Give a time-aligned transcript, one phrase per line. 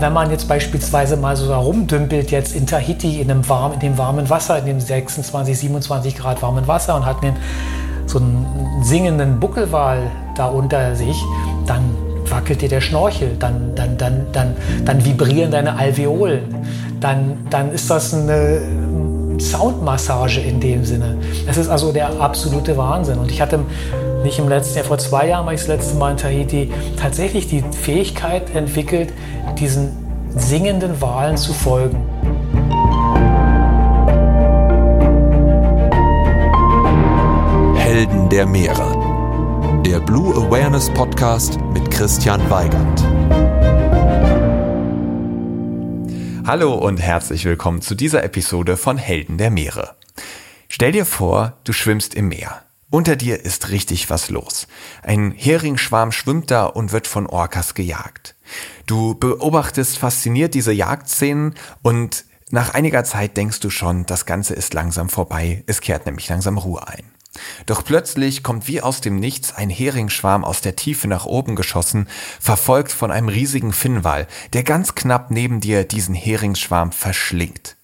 [0.00, 3.98] wenn man jetzt beispielsweise mal so rumdümpelt jetzt in Tahiti in, einem warm, in dem
[3.98, 7.36] warmen Wasser, in dem 26, 27 Grad warmen Wasser und hat einen,
[8.06, 8.46] so einen
[8.82, 11.22] singenden Buckelwal da unter sich,
[11.66, 11.82] dann
[12.26, 16.42] wackelt dir der Schnorchel, dann, dann, dann, dann, dann vibrieren deine Alveolen,
[17.00, 18.60] dann, dann ist das eine
[19.40, 21.16] Soundmassage in dem Sinne.
[21.46, 23.18] Es ist also der absolute Wahnsinn.
[23.18, 23.60] Und ich hatte
[24.24, 27.46] nicht im letzten Jahr, vor zwei Jahren war ich das letzte Mal in Tahiti, tatsächlich
[27.48, 29.12] die Fähigkeit entwickelt,
[29.58, 29.90] diesen
[30.36, 31.98] singenden Walen zu folgen.
[37.76, 39.82] Helden der Meere.
[39.84, 43.04] Der Blue Awareness Podcast mit Christian Weigand.
[46.46, 49.96] Hallo und herzlich willkommen zu dieser Episode von Helden der Meere.
[50.68, 52.62] Stell dir vor, du schwimmst im Meer.
[52.90, 54.66] Unter dir ist richtig was los.
[55.02, 58.34] Ein Heringsschwarm schwimmt da und wird von Orcas gejagt.
[58.86, 64.72] Du beobachtest fasziniert diese Jagdszenen und nach einiger Zeit denkst du schon, das Ganze ist
[64.72, 67.04] langsam vorbei, es kehrt nämlich langsam Ruhe ein.
[67.66, 72.08] Doch plötzlich kommt wie aus dem Nichts ein Heringsschwarm aus der Tiefe nach oben geschossen,
[72.40, 77.76] verfolgt von einem riesigen Finnwal, der ganz knapp neben dir diesen Heringsschwarm verschlingt.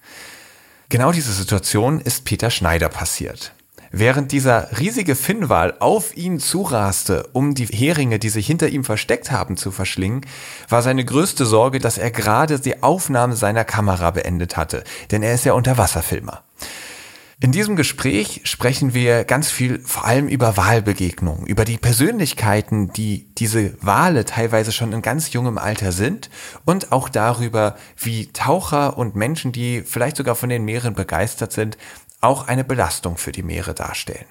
[0.88, 3.52] Genau diese Situation ist Peter Schneider passiert.
[3.96, 9.30] Während dieser riesige Finnwal auf ihn zuraste, um die Heringe, die sich hinter ihm versteckt
[9.30, 10.26] haben, zu verschlingen,
[10.68, 15.34] war seine größte Sorge, dass er gerade die Aufnahme seiner Kamera beendet hatte, denn er
[15.34, 16.42] ist ja Unterwasserfilmer.
[17.40, 23.28] In diesem Gespräch sprechen wir ganz viel vor allem über Wahlbegegnungen, über die Persönlichkeiten, die
[23.34, 26.30] diese Wale teilweise schon in ganz jungem Alter sind
[26.64, 31.76] und auch darüber, wie Taucher und Menschen, die vielleicht sogar von den Meeren begeistert sind,
[32.24, 34.26] auch eine Belastung für die Meere darstellen.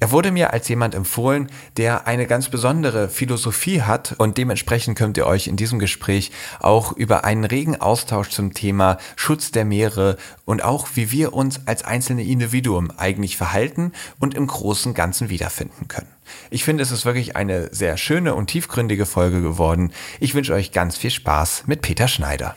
[0.00, 5.16] Er wurde mir als jemand empfohlen, der eine ganz besondere Philosophie hat und dementsprechend könnt
[5.16, 10.18] ihr euch in diesem Gespräch auch über einen regen Austausch zum Thema Schutz der Meere
[10.44, 15.88] und auch wie wir uns als einzelne Individuum eigentlich verhalten und im großen Ganzen wiederfinden
[15.88, 16.10] können.
[16.50, 19.92] Ich finde, es ist wirklich eine sehr schöne und tiefgründige Folge geworden.
[20.20, 22.56] Ich wünsche euch ganz viel Spaß mit Peter Schneider.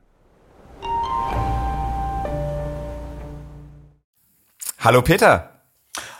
[4.83, 5.61] Hallo Peter.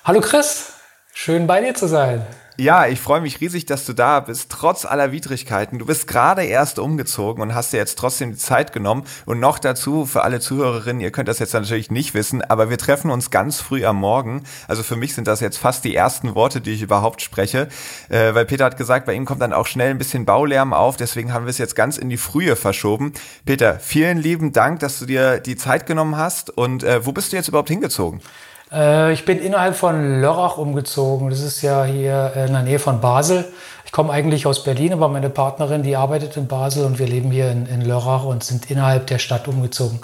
[0.03, 0.73] Hallo Chris,
[1.13, 2.25] schön bei dir zu sein.
[2.57, 5.79] Ja, ich freue mich riesig, dass du da bist, trotz aller Widrigkeiten.
[5.79, 9.06] Du bist gerade erst umgezogen und hast dir jetzt trotzdem die Zeit genommen.
[9.25, 12.78] Und noch dazu, für alle Zuhörerinnen, ihr könnt das jetzt natürlich nicht wissen, aber wir
[12.78, 14.43] treffen uns ganz früh am Morgen.
[14.67, 17.70] Also für mich sind das jetzt fast die ersten Worte, die ich überhaupt spreche.
[18.09, 20.97] Äh, weil Peter hat gesagt, bei ihm kommt dann auch schnell ein bisschen Baulärm auf.
[20.97, 23.14] Deswegen haben wir es jetzt ganz in die Frühe verschoben.
[23.46, 26.49] Peter, vielen lieben Dank, dass du dir die Zeit genommen hast.
[26.49, 28.22] Und äh, wo bist du jetzt überhaupt hingezogen?
[28.72, 31.29] Äh, ich bin innerhalb von Lörrach umgezogen.
[31.29, 33.46] Das ist ja hier in der Nähe von Basel.
[33.85, 37.29] Ich komme eigentlich aus Berlin, aber meine Partnerin, die arbeitet in Basel und wir leben
[37.29, 40.00] hier in, in Lörrach und sind innerhalb der Stadt umgezogen.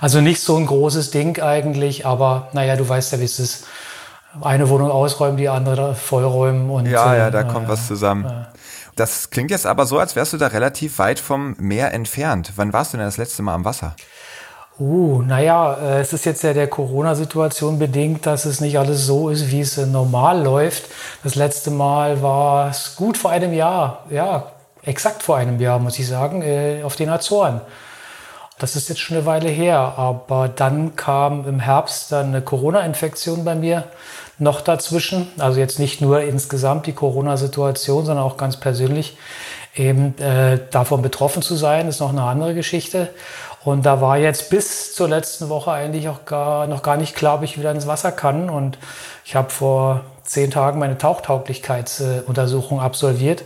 [0.00, 3.66] Also nicht so ein großes Ding eigentlich, aber naja, du weißt ja, wie es ist.
[4.42, 6.86] Eine Wohnung ausräumen, die andere vollräumen und.
[6.86, 8.26] Ja, ja, da äh, kommt was zusammen.
[8.26, 8.44] Äh,
[8.94, 12.52] das klingt jetzt aber so, als wärst du da relativ weit vom Meer entfernt.
[12.56, 13.94] Wann warst du denn das letzte Mal am Wasser?
[14.78, 19.30] Uh, naja, äh, es ist jetzt ja der Corona-Situation bedingt, dass es nicht alles so
[19.30, 20.84] ist, wie es äh, normal läuft.
[21.24, 24.52] Das letzte Mal war es gut vor einem Jahr, ja,
[24.82, 27.62] exakt vor einem Jahr, muss ich sagen, äh, auf den Azoren.
[28.58, 33.46] Das ist jetzt schon eine Weile her, aber dann kam im Herbst dann eine Corona-Infektion
[33.46, 33.84] bei mir
[34.38, 35.28] noch dazwischen.
[35.38, 39.16] Also jetzt nicht nur insgesamt die Corona-Situation, sondern auch ganz persönlich
[39.74, 43.08] eben äh, davon betroffen zu sein, ist noch eine andere Geschichte.
[43.66, 47.34] Und da war jetzt bis zur letzten Woche eigentlich auch gar, noch gar nicht klar,
[47.34, 48.48] ob ich wieder ins Wasser kann.
[48.48, 48.78] Und
[49.24, 53.42] ich habe vor zehn Tagen meine Tauchtauglichkeitsuntersuchung absolviert.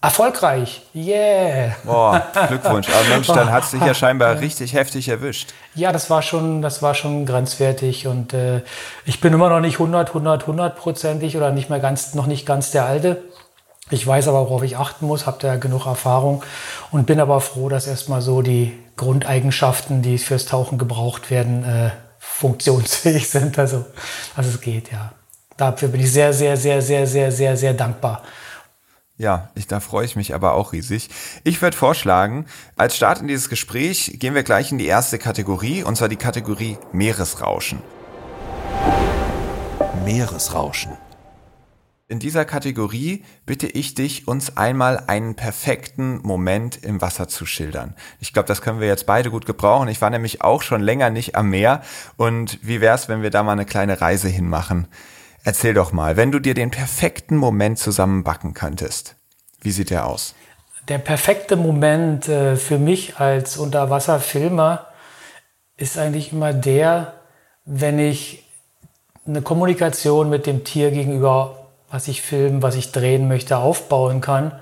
[0.00, 0.82] Erfolgreich.
[0.94, 1.74] Yeah.
[1.82, 2.88] Boah, Glückwunsch.
[2.90, 5.52] Aber Mensch, dann hat es dich ja scheinbar richtig heftig erwischt.
[5.74, 8.62] Ja, das war schon, das war schon grenzwertig und äh,
[9.04, 12.46] ich bin immer noch nicht 100, 100, 100 prozentig oder nicht mehr ganz, noch nicht
[12.46, 13.20] ganz der Alte.
[13.90, 16.44] Ich weiß aber, worauf ich achten muss, habe da genug Erfahrung
[16.92, 21.90] und bin aber froh, dass erstmal so die Grundeigenschaften, die fürs Tauchen gebraucht werden, äh,
[22.18, 23.58] funktionsfähig sind.
[23.58, 23.86] Also,
[24.36, 25.12] also es geht, ja.
[25.56, 28.22] Dafür bin ich sehr, sehr, sehr, sehr, sehr, sehr, sehr dankbar.
[29.16, 31.08] Ja, ich, da freue ich mich aber auch riesig.
[31.44, 32.44] Ich würde vorschlagen,
[32.76, 36.16] als Start in dieses Gespräch gehen wir gleich in die erste Kategorie, und zwar die
[36.16, 37.82] Kategorie Meeresrauschen.
[40.04, 40.92] Meeresrauschen.
[42.10, 47.94] In dieser Kategorie bitte ich dich, uns einmal einen perfekten Moment im Wasser zu schildern.
[48.18, 49.86] Ich glaube, das können wir jetzt beide gut gebrauchen.
[49.86, 51.82] Ich war nämlich auch schon länger nicht am Meer.
[52.16, 54.88] Und wie wär's, wenn wir da mal eine kleine Reise hinmachen?
[55.44, 59.14] Erzähl doch mal, wenn du dir den perfekten Moment zusammenbacken könntest,
[59.60, 60.34] wie sieht der aus?
[60.88, 64.88] Der perfekte Moment äh, für mich als Unterwasserfilmer
[65.76, 67.14] ist eigentlich immer der,
[67.64, 68.48] wenn ich
[69.28, 71.59] eine Kommunikation mit dem Tier gegenüber
[71.90, 74.52] was ich filmen, was ich drehen möchte, aufbauen kann.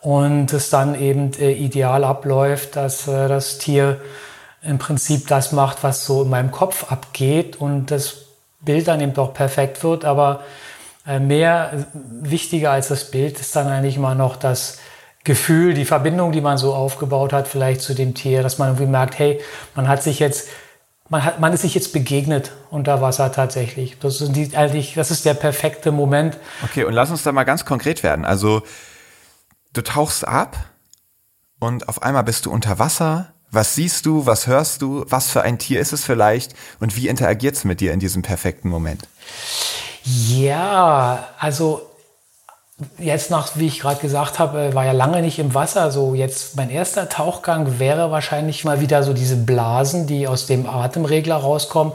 [0.00, 4.00] Und es dann eben äh, ideal abläuft, dass äh, das Tier
[4.62, 8.16] im Prinzip das macht, was so in meinem Kopf abgeht und das
[8.60, 10.04] Bild dann eben doch perfekt wird.
[10.04, 10.40] Aber
[11.06, 14.78] äh, mehr wichtiger als das Bild ist dann eigentlich immer noch das
[15.22, 18.86] Gefühl, die Verbindung, die man so aufgebaut hat, vielleicht zu dem Tier, dass man irgendwie
[18.86, 19.40] merkt, hey,
[19.74, 20.48] man hat sich jetzt
[21.08, 23.98] man, hat, man ist sich jetzt begegnet unter Wasser tatsächlich.
[23.98, 26.38] Das ist, die, eigentlich, das ist der perfekte Moment.
[26.64, 28.24] Okay, und lass uns da mal ganz konkret werden.
[28.24, 28.62] Also
[29.72, 30.56] du tauchst ab
[31.60, 33.32] und auf einmal bist du unter Wasser.
[33.50, 37.06] Was siehst du, was hörst du, was für ein Tier ist es vielleicht und wie
[37.06, 39.06] interagiert es mit dir in diesem perfekten Moment?
[40.04, 41.88] Ja, also
[42.98, 45.92] Jetzt nach, wie ich gerade gesagt habe, war ja lange nicht im Wasser.
[45.92, 50.68] So jetzt mein erster Tauchgang wäre wahrscheinlich mal wieder so diese Blasen, die aus dem
[50.68, 51.92] Atemregler rauskommen,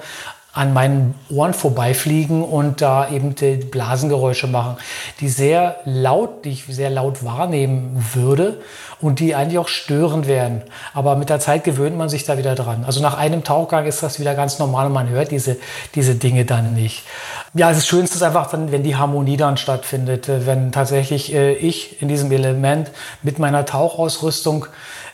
[0.59, 4.75] an meinen Ohren vorbeifliegen und da eben die Blasengeräusche machen,
[5.21, 8.57] die sehr laut, die ich sehr laut wahrnehmen würde
[9.00, 10.61] und die eigentlich auch störend werden.
[10.94, 12.83] Aber mit der Zeit gewöhnt man sich da wieder dran.
[12.85, 15.56] Also nach einem Tauchgang ist das wieder ganz normal und man hört diese,
[15.95, 17.06] diese Dinge dann nicht.
[17.53, 21.53] Ja, das Schönste ist einfach dann, wenn die Harmonie dann stattfindet, äh, wenn tatsächlich äh,
[21.53, 22.91] ich in diesem Element
[23.23, 24.65] mit meiner Tauchausrüstung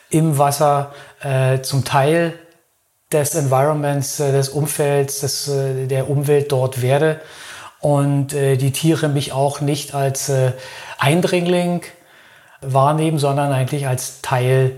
[0.09, 2.33] im Wasser äh, zum Teil
[3.12, 7.22] des Environments, äh, des Umfelds, des, äh, der Umwelt dort werde
[7.80, 10.31] und äh, die Tiere mich auch nicht als
[10.98, 11.81] Eindringling
[12.62, 14.75] wahrnehmen, sondern eigentlich als Teil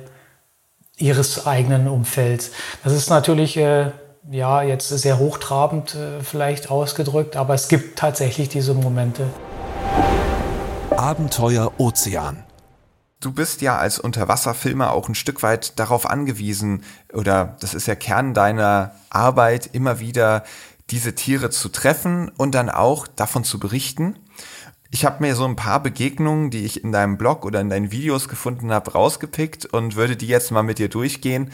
[0.98, 2.52] ihres eigenen Umfelds.
[2.84, 9.28] Das ist natürlich ja, jetzt sehr hochtrabend vielleicht ausgedrückt, aber es gibt tatsächlich diese Momente.
[10.90, 12.47] Abenteuer Ozean.
[13.20, 16.84] Du bist ja als Unterwasserfilmer auch ein Stück weit darauf angewiesen,
[17.14, 20.44] oder das ist ja Kern deiner Arbeit, immer wieder
[20.90, 24.18] diese Tiere zu treffen und dann auch davon zu berichten.
[24.90, 27.92] Ich habe mir so ein paar Begegnungen, die ich in deinem Blog oder in deinen
[27.92, 31.52] Videos gefunden habe, rausgepickt und würde die jetzt mal mit dir durchgehen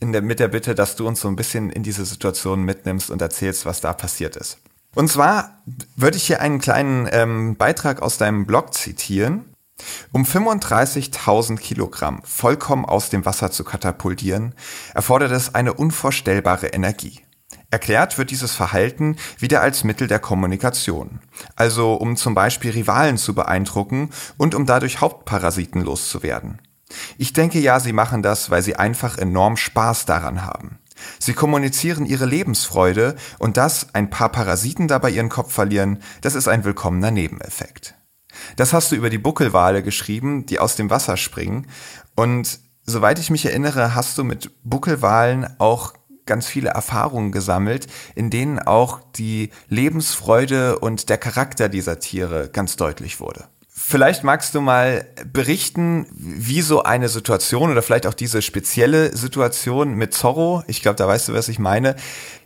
[0.00, 3.22] der, mit der Bitte, dass du uns so ein bisschen in diese Situation mitnimmst und
[3.22, 4.58] erzählst, was da passiert ist.
[4.94, 5.62] Und zwar
[5.94, 9.44] würde ich hier einen kleinen ähm, Beitrag aus deinem Blog zitieren.
[10.12, 14.54] Um 35.000 Kilogramm vollkommen aus dem Wasser zu katapultieren,
[14.94, 17.20] erfordert es eine unvorstellbare Energie.
[17.70, 21.20] Erklärt wird dieses Verhalten wieder als Mittel der Kommunikation,
[21.56, 26.62] also um zum Beispiel Rivalen zu beeindrucken und um dadurch Hauptparasiten loszuwerden.
[27.18, 30.78] Ich denke ja, sie machen das, weil sie einfach enorm Spaß daran haben.
[31.18, 36.48] Sie kommunizieren ihre Lebensfreude und dass ein paar Parasiten dabei ihren Kopf verlieren, das ist
[36.48, 37.95] ein willkommener Nebeneffekt.
[38.56, 41.66] Das hast du über die Buckelwale geschrieben, die aus dem Wasser springen.
[42.14, 45.94] Und soweit ich mich erinnere, hast du mit Buckelwalen auch
[46.26, 52.76] ganz viele Erfahrungen gesammelt, in denen auch die Lebensfreude und der Charakter dieser Tiere ganz
[52.76, 53.44] deutlich wurde.
[53.78, 59.94] Vielleicht magst du mal berichten, wie so eine Situation oder vielleicht auch diese spezielle Situation
[59.94, 61.94] mit Zorro, ich glaube, da weißt du, was ich meine,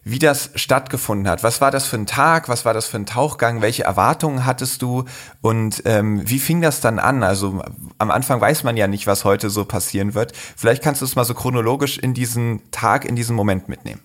[0.04, 1.42] wie das stattgefunden hat.
[1.42, 2.48] Was war das für ein Tag?
[2.48, 3.62] Was war das für ein Tauchgang?
[3.62, 5.04] Welche Erwartungen hattest du?
[5.40, 7.22] Und ähm, wie fing das dann an?
[7.22, 7.62] Also
[7.98, 10.32] am Anfang weiß man ja nicht, was heute so passieren wird.
[10.56, 14.00] Vielleicht kannst du es mal so chronologisch in diesen Tag, in diesen Moment mitnehmen.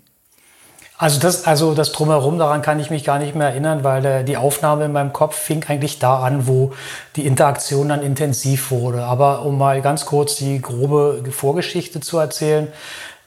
[0.98, 4.24] Also das, also das Drumherum, daran kann ich mich gar nicht mehr erinnern, weil äh,
[4.24, 6.72] die Aufnahme in meinem Kopf fing eigentlich da an, wo
[7.18, 9.04] die Interaktion dann intensiv wurde.
[9.04, 12.70] Aber um mal ganz kurz die grobe Vorgeschichte zu erzählen,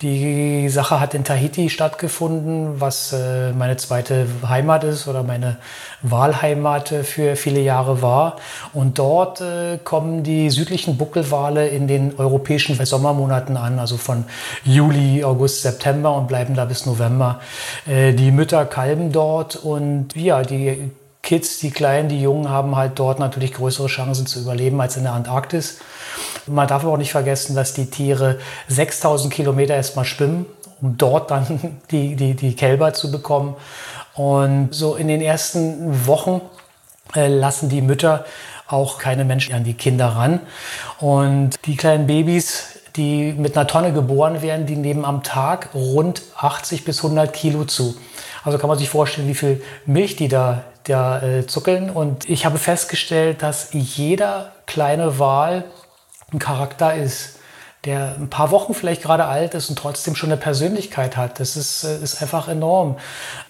[0.03, 5.57] die Sache hat in Tahiti stattgefunden, was äh, meine zweite Heimat ist oder meine
[6.03, 8.37] Wahlheimat für viele Jahre war.
[8.73, 14.25] Und dort äh, kommen die südlichen Buckelwale in den europäischen Sommermonaten an, also von
[14.65, 17.41] Juli, August, September und bleiben da bis November.
[17.87, 22.99] Äh, die Mütter kalben dort und ja, die Kids, die Kleinen, die Jungen haben halt
[22.99, 25.79] dort natürlich größere Chancen zu überleben als in der Antarktis.
[26.49, 28.39] Man darf aber auch nicht vergessen, dass die Tiere
[28.69, 30.47] 6000 Kilometer erstmal schwimmen,
[30.81, 33.57] um dort dann die, die, die Kälber zu bekommen.
[34.15, 36.41] Und so in den ersten Wochen
[37.15, 38.25] äh, lassen die Mütter
[38.67, 40.41] auch keine Menschen an die Kinder ran.
[40.99, 46.23] Und die kleinen Babys, die mit einer Tonne geboren werden, die nehmen am Tag rund
[46.37, 47.97] 80 bis 100 Kilo zu.
[48.45, 51.91] Also kann man sich vorstellen, wie viel Milch die da, da äh, zuckeln.
[51.91, 55.65] Und ich habe festgestellt, dass jeder kleine Wal
[56.33, 57.39] ein Charakter ist,
[57.85, 61.39] der ein paar Wochen vielleicht gerade alt ist und trotzdem schon eine Persönlichkeit hat.
[61.39, 62.99] Das ist, äh, ist einfach enorm.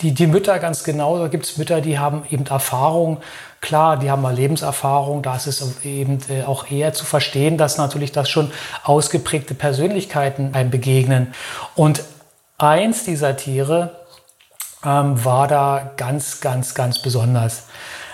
[0.03, 3.19] Die, die Mütter ganz genau, da gibt es Mütter, die haben eben Erfahrung.
[3.61, 7.79] Klar, die haben mal Lebenserfahrung, da ist es eben äh, auch eher zu verstehen, dass
[7.79, 8.53] natürlich das schon
[8.85, 11.35] ausgeprägte Persönlichkeiten einem begegnen.
[11.75, 12.03] Und
[12.59, 13.99] eins dieser Tiere
[14.85, 17.65] ähm, war da ganz, ganz, ganz besonders.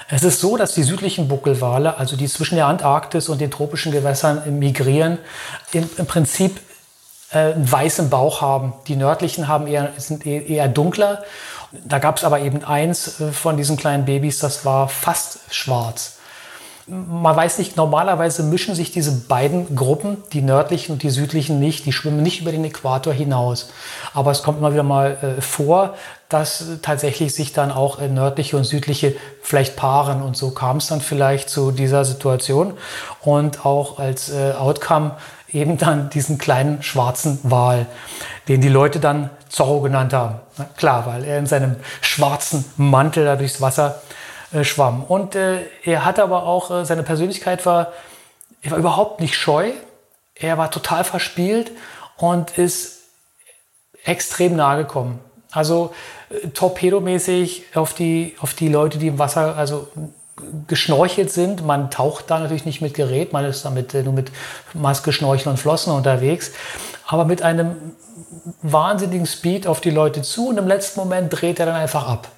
[0.09, 3.93] Es ist so, dass die südlichen Buckelwale, also die zwischen der Antarktis und den tropischen
[3.93, 5.19] Gewässern migrieren,
[5.73, 6.61] im, im Prinzip
[7.33, 8.75] äh, einen weißen Bauch haben.
[8.87, 11.25] Die nördlichen haben eher, sind e-, eher dunkler.
[11.85, 16.15] Da gab es aber eben eins äh, von diesen kleinen Babys, das war fast schwarz
[16.87, 21.87] man weiß nicht, normalerweise mischen sich diese beiden Gruppen, die nördlichen und die südlichen nicht,
[21.87, 23.71] die schwimmen nicht über den Äquator hinaus.
[24.13, 25.95] Aber es kommt immer wieder mal äh, vor,
[26.29, 30.23] dass tatsächlich sich dann auch äh, nördliche und südliche vielleicht paaren.
[30.23, 32.75] Und so kam es dann vielleicht zu dieser Situation.
[33.23, 35.13] Und auch als äh, Outcome
[35.55, 37.87] eben dann diesen kleinen schwarzen Wal,
[38.49, 40.41] den die Leute dann Zorro genannt haben.
[40.59, 44.03] Na, klar, weil er in seinem schwarzen Mantel da durchs Wasser
[44.55, 45.05] äh, schwamm.
[45.05, 47.93] Und äh, er hatte aber auch, äh, seine Persönlichkeit war,
[48.63, 49.73] er war überhaupt nicht scheu.
[50.35, 51.71] Er war total verspielt
[52.17, 53.03] und ist
[54.05, 55.19] extrem nahe gekommen.
[55.51, 55.95] Also
[56.31, 59.89] äh, torpedomäßig auf die, auf die Leute, die im Wasser, also
[60.67, 61.65] geschnorchelt sind.
[61.65, 64.31] Man taucht da natürlich nicht mit Gerät, man ist damit äh, nur mit
[64.73, 66.53] Maske, Schnorchel und Flossen unterwegs.
[67.07, 67.77] Aber mit einem
[68.63, 72.29] wahnsinnigen Speed auf die Leute zu und im letzten Moment dreht er dann einfach ab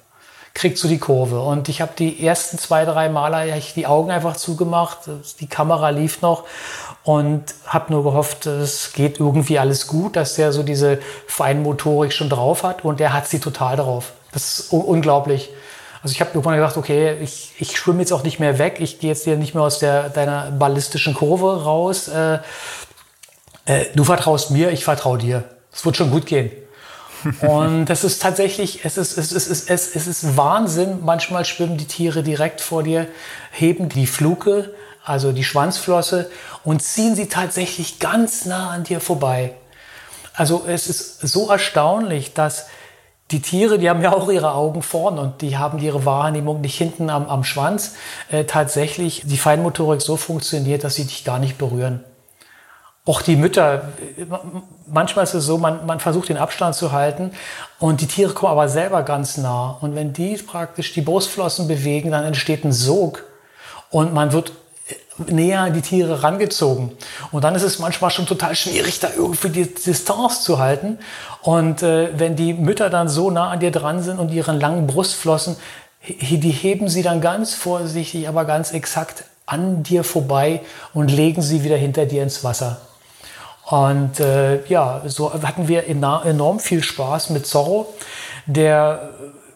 [0.57, 1.39] kriegt so die Kurve.
[1.39, 5.01] Und ich habe die ersten zwei, drei Male ich die Augen einfach zugemacht.
[5.39, 6.45] Die Kamera lief noch
[7.03, 10.97] und habe nur gehofft, es geht irgendwie alles gut, dass der so diese
[11.27, 14.13] Feinmotorik schon drauf hat und der hat sie total drauf.
[14.31, 15.49] Das ist unglaublich.
[16.01, 18.99] Also ich habe irgendwann gedacht, okay, ich, ich schwimme jetzt auch nicht mehr weg, ich
[18.99, 22.07] gehe jetzt hier nicht mehr aus der, deiner ballistischen Kurve raus.
[22.07, 22.39] Äh,
[23.65, 25.43] äh, du vertraust mir, ich vertraue dir.
[25.71, 26.51] Es wird schon gut gehen.
[27.41, 30.99] Und das ist tatsächlich, es ist, es, ist, es, ist, es ist Wahnsinn.
[31.03, 33.07] Manchmal schwimmen die Tiere direkt vor dir,
[33.51, 36.29] heben die Fluke, also die Schwanzflosse,
[36.63, 39.53] und ziehen sie tatsächlich ganz nah an dir vorbei.
[40.33, 42.67] Also es ist so erstaunlich, dass
[43.31, 46.77] die Tiere, die haben ja auch ihre Augen vorn und die haben ihre Wahrnehmung nicht
[46.77, 47.95] hinten am, am Schwanz.
[48.31, 52.03] Äh, tatsächlich die Feinmotorik so funktioniert, dass sie dich gar nicht berühren
[53.07, 53.89] auch die Mütter,
[54.85, 57.31] manchmal ist es so, man, man versucht den Abstand zu halten
[57.79, 59.77] und die Tiere kommen aber selber ganz nah.
[59.81, 63.23] Und wenn die praktisch die Brustflossen bewegen, dann entsteht ein Sog
[63.89, 64.51] und man wird
[65.25, 66.91] näher an die Tiere rangezogen.
[67.31, 70.99] Und dann ist es manchmal schon total schwierig, da irgendwie die Distanz zu halten.
[71.41, 74.85] Und äh, wenn die Mütter dann so nah an dir dran sind und ihren langen
[74.85, 75.55] Brustflossen,
[76.07, 80.61] die heben sie dann ganz vorsichtig, aber ganz exakt an dir vorbei
[80.93, 82.81] und legen sie wieder hinter dir ins Wasser.
[83.69, 87.93] Und äh, ja, so hatten wir enorm viel Spaß mit Zorro,
[88.45, 89.09] der,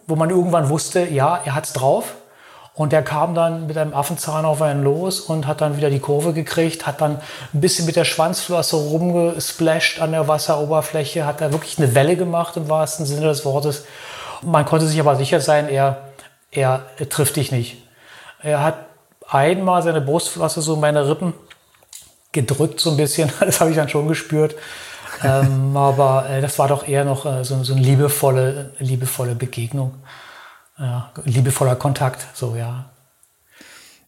[0.05, 2.15] wo man irgendwann wusste, ja, er hat's drauf.
[2.73, 5.99] Und der kam dann mit einem Affenzahn auf einen los und hat dann wieder die
[5.99, 7.21] Kurve gekriegt, hat dann
[7.53, 12.57] ein bisschen mit der Schwanzflosse rumgesplasht an der Wasseroberfläche, hat da wirklich eine Welle gemacht
[12.57, 13.85] im wahrsten Sinne des Wortes.
[14.41, 15.97] Man konnte sich aber sicher sein, er,
[16.49, 17.83] er, trifft dich nicht.
[18.41, 18.75] Er hat
[19.29, 21.33] einmal seine Brustflosse so in meine Rippen
[22.31, 23.31] gedrückt, so ein bisschen.
[23.39, 24.55] Das habe ich dann schon gespürt.
[25.23, 29.95] ähm, aber äh, das war doch eher noch äh, so, so eine liebevolle, liebevolle Begegnung.
[30.77, 32.89] Ja, liebevoller Kontakt, so ja.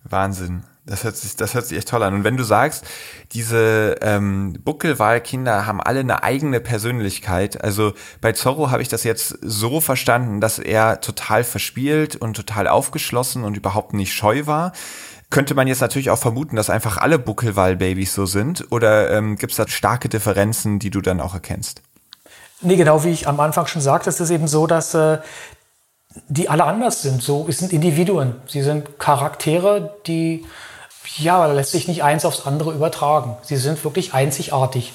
[0.03, 0.63] Wahnsinn.
[0.85, 2.13] Das hört, sich, das hört sich echt toll an.
[2.13, 2.83] Und wenn du sagst,
[3.31, 7.63] diese ähm, Buckelwahlkinder haben alle eine eigene Persönlichkeit.
[7.63, 12.67] Also bei Zorro habe ich das jetzt so verstanden, dass er total verspielt und total
[12.67, 14.73] aufgeschlossen und überhaupt nicht scheu war.
[15.33, 18.71] Könnte man jetzt natürlich auch vermuten, dass einfach alle Buckelwahl-Babys so sind?
[18.71, 21.81] Oder ähm, gibt es da starke Differenzen, die du dann auch erkennst?
[22.61, 25.17] Nee, genau wie ich am Anfang schon sagte, ist es eben so, dass äh,
[26.27, 27.23] die alle anders sind.
[27.23, 28.35] So, es sind Individuen.
[28.45, 30.45] Sie sind Charaktere, die
[31.17, 33.35] ja, lässt sich nicht eins aufs andere übertragen.
[33.41, 34.93] Sie sind wirklich einzigartig.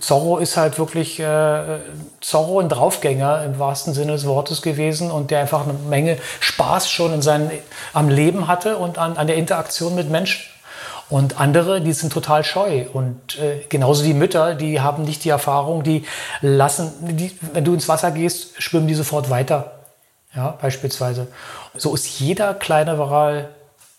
[0.00, 1.78] Zorro ist halt wirklich äh,
[2.20, 6.90] Zorro ein Draufgänger im wahrsten Sinne des Wortes gewesen und der einfach eine Menge Spaß
[6.90, 7.50] schon in seinen,
[7.92, 10.42] am Leben hatte und an, an der Interaktion mit Menschen.
[11.10, 12.86] Und andere, die sind total scheu.
[12.92, 16.04] Und äh, genauso die Mütter, die haben nicht die Erfahrung, die
[16.40, 19.72] lassen, die, wenn du ins Wasser gehst, schwimmen die sofort weiter.
[20.34, 21.26] Ja, beispielsweise.
[21.76, 23.48] So ist jeder kleine Waral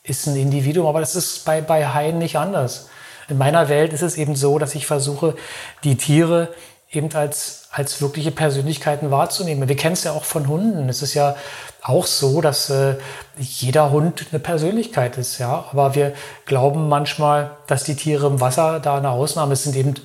[0.04, 2.88] ist ein Individuum, aber das ist bei, bei Haien nicht anders.
[3.30, 5.36] In meiner Welt ist es eben so, dass ich versuche,
[5.84, 6.50] die Tiere
[6.92, 9.68] eben als, als wirkliche Persönlichkeiten wahrzunehmen.
[9.70, 10.90] Wir kennen es ja auch von Hunden.
[10.90, 11.36] Es ist ja
[11.82, 12.96] auch so, dass äh,
[13.38, 15.66] jeder Hund eine Persönlichkeit ist, ja.
[15.72, 16.14] Aber wir
[16.46, 19.96] glauben manchmal, dass die Tiere im Wasser da eine Ausnahme sind, eben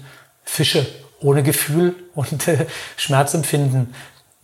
[0.45, 0.87] Fische
[1.21, 3.95] ohne Gefühl und äh, Schmerzempfinden.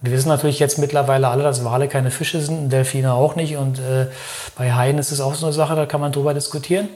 [0.00, 3.57] Wir wissen natürlich jetzt mittlerweile alle, dass Wale keine Fische sind, Delfine auch nicht.
[3.57, 4.09] Und äh,
[4.57, 6.88] bei Haien ist es auch so eine Sache, da kann man drüber diskutieren.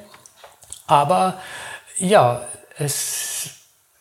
[0.86, 1.34] Aber
[1.98, 2.42] ja,
[2.78, 3.50] es,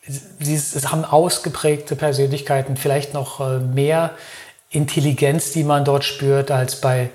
[0.06, 4.12] sie es haben ausgeprägte Persönlichkeiten, vielleicht noch äh, mehr
[4.70, 7.10] Intelligenz, die man dort spürt, als bei,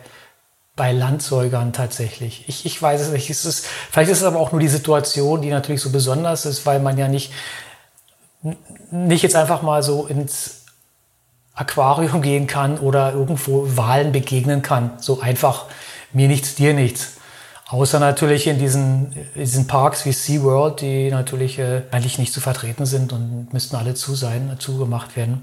[0.75, 2.45] bei Landsäugern tatsächlich.
[2.47, 3.29] Ich, ich weiß es nicht.
[3.29, 6.65] Es ist, vielleicht ist es aber auch nur die Situation, die natürlich so besonders ist,
[6.65, 7.31] weil man ja nicht,
[8.89, 10.65] nicht jetzt einfach mal so ins
[11.53, 14.93] Aquarium gehen kann oder irgendwo Wahlen begegnen kann.
[14.99, 15.65] So einfach
[16.13, 17.17] mir nichts, dir nichts.
[17.71, 22.41] Außer natürlich in diesen, in diesen Parks wie SeaWorld, die natürlich äh, eigentlich nicht zu
[22.41, 25.41] vertreten sind und müssten alle zu sein, zugemacht werden.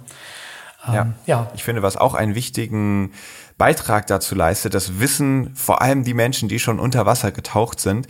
[0.86, 1.06] Ähm, ja.
[1.24, 1.50] ja.
[1.54, 3.12] Ich finde, was auch einen wichtigen
[3.56, 8.06] Beitrag dazu leistet, das wissen vor allem die Menschen, die schon unter Wasser getaucht sind.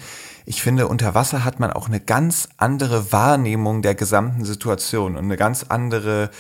[0.47, 5.27] Ich finde, unter Wasser hat man auch eine ganz andere Wahrnehmung der gesamten Situation und
[5.27, 6.31] eine ganz andere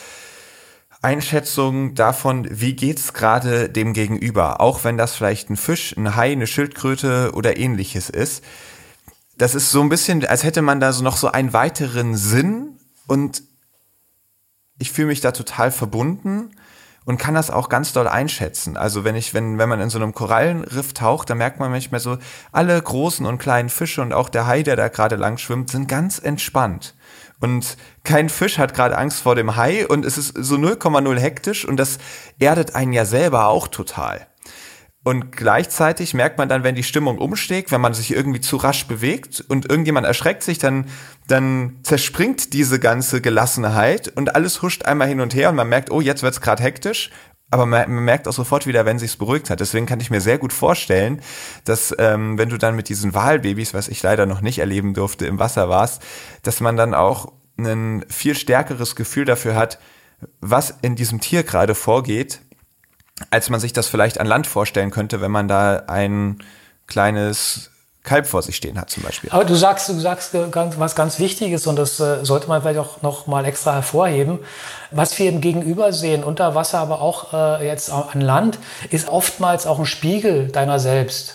[1.01, 6.33] Einschätzung davon, wie geht's gerade dem Gegenüber, auch wenn das vielleicht ein Fisch, ein Hai,
[6.33, 8.43] eine Schildkröte oder ähnliches ist.
[9.37, 12.79] Das ist so ein bisschen, als hätte man da so noch so einen weiteren Sinn
[13.07, 13.45] und
[14.79, 16.51] ich fühle mich da total verbunden
[17.05, 18.77] und kann das auch ganz doll einschätzen.
[18.77, 22.01] Also wenn ich, wenn, wenn man in so einem Korallenriff taucht, dann merkt man manchmal
[22.01, 22.19] so,
[22.53, 25.89] alle großen und kleinen Fische und auch der Hai, der da gerade lang schwimmt, sind
[25.89, 26.95] ganz entspannt.
[27.41, 31.65] Und kein Fisch hat gerade Angst vor dem Hai und es ist so 0,0 hektisch
[31.65, 31.99] und das
[32.39, 34.27] erdet einen ja selber auch total.
[35.05, 38.87] Und gleichzeitig merkt man dann, wenn die Stimmung umsteigt, wenn man sich irgendwie zu rasch
[38.87, 40.87] bewegt und irgendjemand erschreckt sich, dann,
[41.29, 45.91] dann zerspringt diese ganze Gelassenheit und alles huscht einmal hin und her und man merkt,
[45.91, 47.11] oh, jetzt wird's gerade hektisch.
[47.51, 49.61] Aber man, merkt auch sofort wieder, wenn sich's beruhigt hat.
[49.61, 51.23] Deswegen kann ich mir sehr gut vorstellen,
[51.65, 55.27] dass ähm, wenn du dann mit diesen Wahlbabys, was ich leider noch nicht erleben durfte,
[55.27, 56.03] im Wasser warst,
[56.43, 59.79] dass man dann auch ein viel stärkeres Gefühl dafür hat,
[60.41, 62.41] was in diesem Tier gerade vorgeht,
[63.31, 66.39] als man sich das vielleicht an Land vorstellen könnte, wenn man da ein
[66.87, 67.71] kleines
[68.09, 69.29] Kalb vor sich stehen hat zum Beispiel.
[69.31, 72.79] Aber du sagst, du sagst ganz, was ganz Wichtiges und das äh, sollte man vielleicht
[72.79, 74.39] auch noch mal extra hervorheben.
[74.91, 79.67] Was wir im Gegenüber sehen, unter Wasser, aber auch äh, jetzt an Land, ist oftmals
[79.67, 81.35] auch ein Spiegel deiner selbst.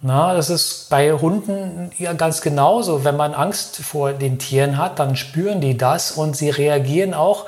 [0.00, 3.04] Na, das ist bei Hunden ja ganz genauso.
[3.04, 7.46] Wenn man Angst vor den Tieren hat, dann spüren die das und sie reagieren auch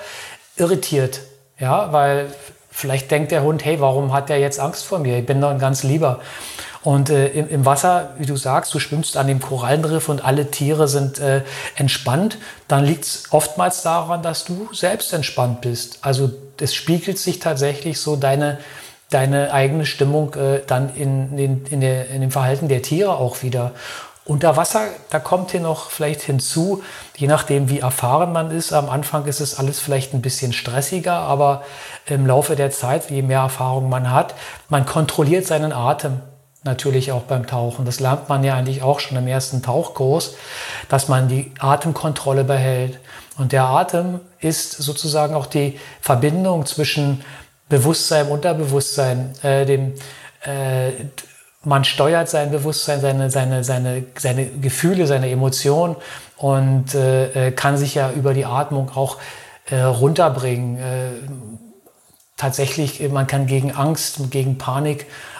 [0.56, 1.22] irritiert.
[1.58, 2.32] Ja, weil
[2.70, 5.18] vielleicht denkt der Hund, hey, warum hat der jetzt Angst vor mir?
[5.18, 6.20] Ich bin doch ein ganz lieber.
[6.84, 10.50] Und äh, im, im, Wasser, wie du sagst, du schwimmst an dem Korallenriff und alle
[10.50, 11.40] Tiere sind äh,
[11.76, 12.36] entspannt,
[12.68, 15.98] dann liegt es oftmals daran, dass du selbst entspannt bist.
[16.02, 18.58] Also es spiegelt sich tatsächlich so deine
[19.10, 23.42] deine eigene Stimmung äh, dann in, in, in, der, in dem Verhalten der Tiere auch
[23.42, 23.72] wieder.
[24.24, 26.82] Unter Wasser, da kommt hier noch vielleicht hinzu,
[27.16, 31.12] je nachdem wie erfahren man ist, am Anfang ist es alles vielleicht ein bisschen stressiger,
[31.12, 31.62] aber
[32.06, 34.34] im Laufe der Zeit, je mehr Erfahrung man hat,
[34.70, 36.20] man kontrolliert seinen Atem
[36.64, 37.84] natürlich auch beim Tauchen.
[37.84, 40.34] Das lernt man ja eigentlich auch schon im ersten Tauchkurs,
[40.88, 42.98] dass man die Atemkontrolle behält.
[43.36, 47.22] Und der Atem ist sozusagen auch die Verbindung zwischen
[47.68, 49.94] Bewusstsein, Unterbewusstsein, äh, dem,
[50.44, 50.90] äh,
[51.64, 55.96] man steuert sein Bewusstsein, seine, seine, seine, seine Gefühle, seine Emotionen
[56.36, 59.16] und äh, äh kann sich ja über die Atmung auch
[59.70, 60.78] äh, runterbringen.
[60.78, 61.08] Äh,
[62.36, 64.58] tatsächlich, man kann gegen Angst, gegen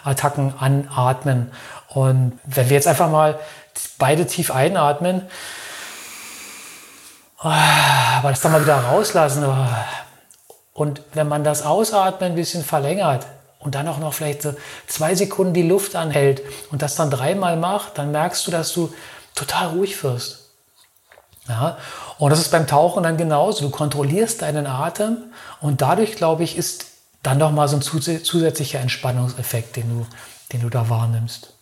[0.04, 1.50] Panikattacken anatmen.
[1.88, 3.38] Und wenn wir jetzt einfach mal
[3.98, 5.22] beide tief einatmen,
[7.40, 9.44] ah, aber das dann mal wieder rauslassen.
[9.46, 9.66] Oh.
[10.72, 13.26] Und wenn man das Ausatmen ein bisschen verlängert
[13.60, 14.54] und dann auch noch vielleicht so
[14.86, 18.92] zwei Sekunden die Luft anhält und das dann dreimal macht, dann merkst du, dass du
[19.34, 20.50] total ruhig wirst.
[21.48, 21.78] Ja?
[22.18, 23.64] Und das ist beim Tauchen dann genauso.
[23.64, 25.18] Du kontrollierst deinen Atem
[25.60, 26.93] und dadurch, glaube ich, ist
[27.24, 30.06] dann nochmal so ein zusätzlicher Entspannungseffekt, den du,
[30.52, 31.54] den du da wahrnimmst.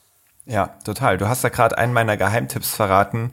[0.45, 1.19] Ja, total.
[1.19, 3.31] Du hast da gerade einen meiner Geheimtipps verraten,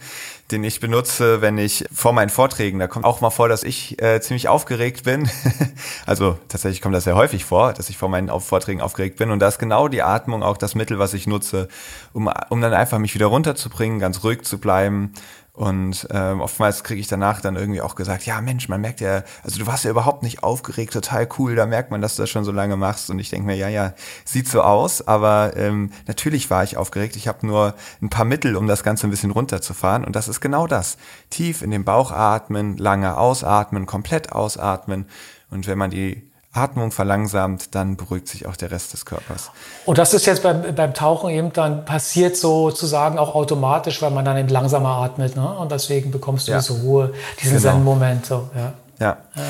[0.52, 4.00] den ich benutze, wenn ich vor meinen Vorträgen, da kommt auch mal vor, dass ich
[4.00, 5.28] äh, ziemlich aufgeregt bin.
[6.06, 9.32] also tatsächlich kommt das sehr häufig vor, dass ich vor meinen Vorträgen aufgeregt bin.
[9.32, 11.68] Und da ist genau die Atmung auch das Mittel, was ich nutze,
[12.14, 15.14] um, um dann einfach mich wieder runterzubringen, ganz ruhig zu bleiben
[15.54, 19.24] und ähm, oftmals kriege ich danach dann irgendwie auch gesagt, ja Mensch, man merkt ja,
[19.44, 22.30] also du warst ja überhaupt nicht aufgeregt, total cool, da merkt man, dass du das
[22.30, 23.10] schon so lange machst.
[23.10, 27.16] Und ich denke mir, ja, ja, sieht so aus, aber ähm, natürlich war ich aufgeregt.
[27.16, 30.06] Ich habe nur ein paar Mittel, um das Ganze ein bisschen runterzufahren.
[30.06, 30.98] Und das ist genau das.
[31.30, 35.08] Tief in den Bauch atmen, lange ausatmen, komplett ausatmen.
[35.50, 39.52] Und wenn man die Atmung verlangsamt, dann beruhigt sich auch der Rest des Körpers.
[39.86, 44.26] Und das ist jetzt beim, beim Tauchen eben dann passiert sozusagen auch automatisch, weil man
[44.26, 45.36] dann eben langsamer atmet.
[45.36, 45.48] Ne?
[45.48, 46.60] Und deswegen bekommst du ja.
[46.60, 47.74] diese Ruhe, diesen genau.
[47.74, 48.26] Zen-Moment.
[48.26, 48.74] So, ja.
[49.00, 49.18] Ja.
[49.36, 49.44] ja.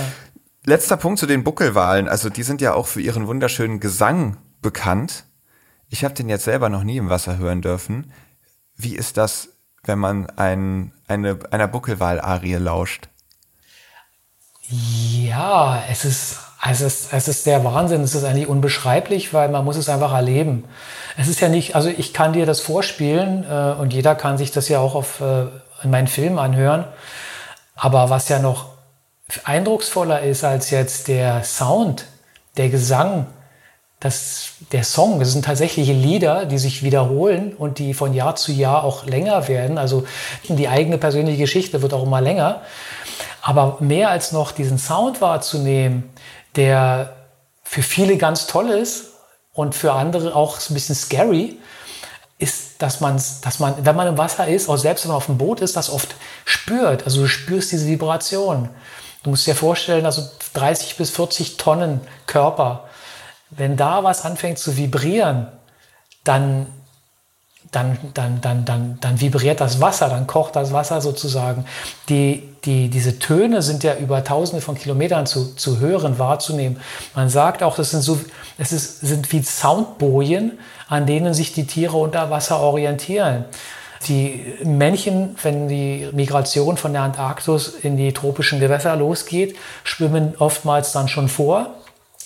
[0.65, 2.09] Letzter Punkt zu den Buckelwalen.
[2.09, 5.23] Also die sind ja auch für ihren wunderschönen Gesang bekannt.
[5.87, 8.11] Ich habe den jetzt selber noch nie im Wasser hören dürfen.
[8.75, 9.49] Wie ist das,
[9.83, 13.07] wenn man ein, eine, einer Buckelwal-Arie lauscht?
[14.69, 19.63] Ja, es ist also es, es ist der Wahnsinn, es ist eigentlich unbeschreiblich, weil man
[19.63, 20.65] muss es einfach erleben.
[21.17, 24.51] Es ist ja nicht, also ich kann dir das vorspielen äh, und jeder kann sich
[24.51, 25.45] das ja auch auf, äh,
[25.83, 26.85] in meinen Filmen anhören.
[27.75, 28.65] Aber was ja noch
[29.45, 32.05] eindrucksvoller ist als jetzt der Sound,
[32.57, 33.27] der Gesang,
[34.01, 38.51] das, der Song, das sind tatsächliche Lieder, die sich wiederholen und die von Jahr zu
[38.51, 39.77] Jahr auch länger werden.
[39.77, 40.05] Also
[40.47, 42.61] die eigene persönliche Geschichte wird auch immer länger.
[43.41, 46.09] Aber mehr als noch diesen Sound wahrzunehmen,
[46.55, 47.15] der
[47.63, 49.11] für viele ganz toll ist
[49.53, 51.59] und für andere auch ein bisschen scary,
[52.39, 55.25] ist, dass man, dass man, wenn man im Wasser ist, auch selbst wenn man auf
[55.25, 57.03] dem Boot ist, das oft spürt.
[57.03, 58.69] Also du spürst diese Vibration.
[59.23, 62.85] Du musst dir vorstellen, also 30 bis 40 Tonnen Körper.
[63.49, 65.47] Wenn da was anfängt zu vibrieren,
[66.23, 66.67] dann
[67.71, 71.65] dann, dann, dann, dann, dann vibriert das Wasser, dann kocht das Wasser sozusagen.
[72.09, 76.79] Die, die, diese Töne sind ja über tausende von Kilometern zu, zu hören, wahrzunehmen.
[77.15, 78.19] Man sagt auch, das sind, so,
[78.57, 83.45] es ist, sind wie Soundbojen, an denen sich die Tiere unter Wasser orientieren.
[84.07, 90.91] Die Männchen, wenn die Migration von der Antarktis in die tropischen Gewässer losgeht, schwimmen oftmals
[90.93, 91.75] dann schon vor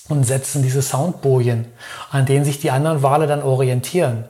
[0.07, 1.65] und setzen diese Soundbojen,
[2.11, 4.25] an denen sich die anderen Wale dann orientieren.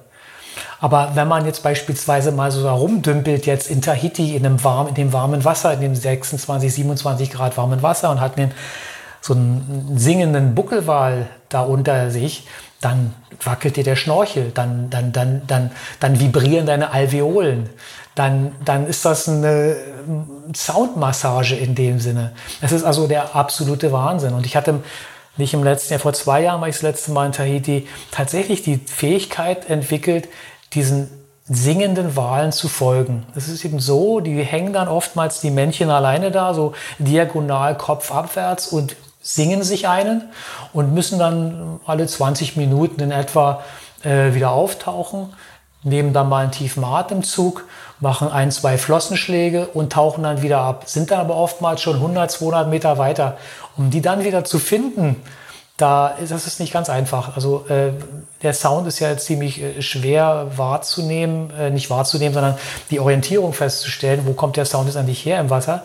[0.80, 4.96] Aber wenn man jetzt beispielsweise mal so herumdümpelt jetzt in Tahiti in, einem warm, in
[4.96, 8.52] dem warmen Wasser, in dem 26, 27 Grad warmen Wasser und hat einen,
[9.22, 12.48] so einen singenden Buckelwal da unter sich,
[12.82, 17.70] dann wackelt dir der Schnorchel, dann, dann, dann, dann, dann vibrieren deine Alveolen,
[18.16, 19.76] dann, dann ist das eine
[20.56, 22.34] Soundmassage in dem Sinne.
[22.62, 24.34] Es ist also der absolute Wahnsinn.
[24.34, 24.82] Und ich hatte
[25.38, 28.62] nicht im letzten Jahr, vor zwei Jahren war ich das letzte Mal in Tahiti, tatsächlich
[28.62, 30.28] die Fähigkeit entwickelt,
[30.74, 31.10] diesen
[31.46, 33.26] singenden Walen zu folgen.
[33.36, 38.68] Es ist eben so, die hängen dann oftmals die Männchen alleine da, so diagonal kopfabwärts
[38.68, 40.24] und singen sich einen
[40.72, 43.64] und müssen dann alle 20 Minuten in etwa
[44.04, 45.34] äh, wieder auftauchen,
[45.84, 47.66] nehmen dann mal einen tiefen Atemzug,
[48.00, 52.32] machen ein, zwei Flossenschläge und tauchen dann wieder ab, sind dann aber oftmals schon 100,
[52.32, 53.38] 200 Meter weiter.
[53.78, 55.22] Um die dann wieder zu finden,
[55.78, 57.36] da ist das ist nicht ganz einfach.
[57.36, 57.92] Also äh,
[58.44, 62.58] der Sound ist ja ziemlich äh, schwer wahrzunehmen, äh, nicht wahrzunehmen, sondern
[62.92, 65.84] die Orientierung festzustellen, wo kommt der Sound jetzt eigentlich her im Wasser.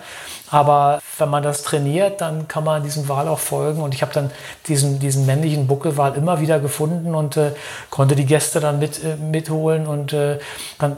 [0.51, 3.83] Aber wenn man das trainiert, dann kann man diesem Wal auch folgen.
[3.83, 4.31] Und ich habe dann
[4.67, 7.53] diesen, diesen männlichen Buckelwal immer wieder gefunden und äh,
[7.91, 9.87] konnte die Gäste dann mit, äh, mitholen.
[9.87, 10.39] Und äh,
[10.79, 10.97] dann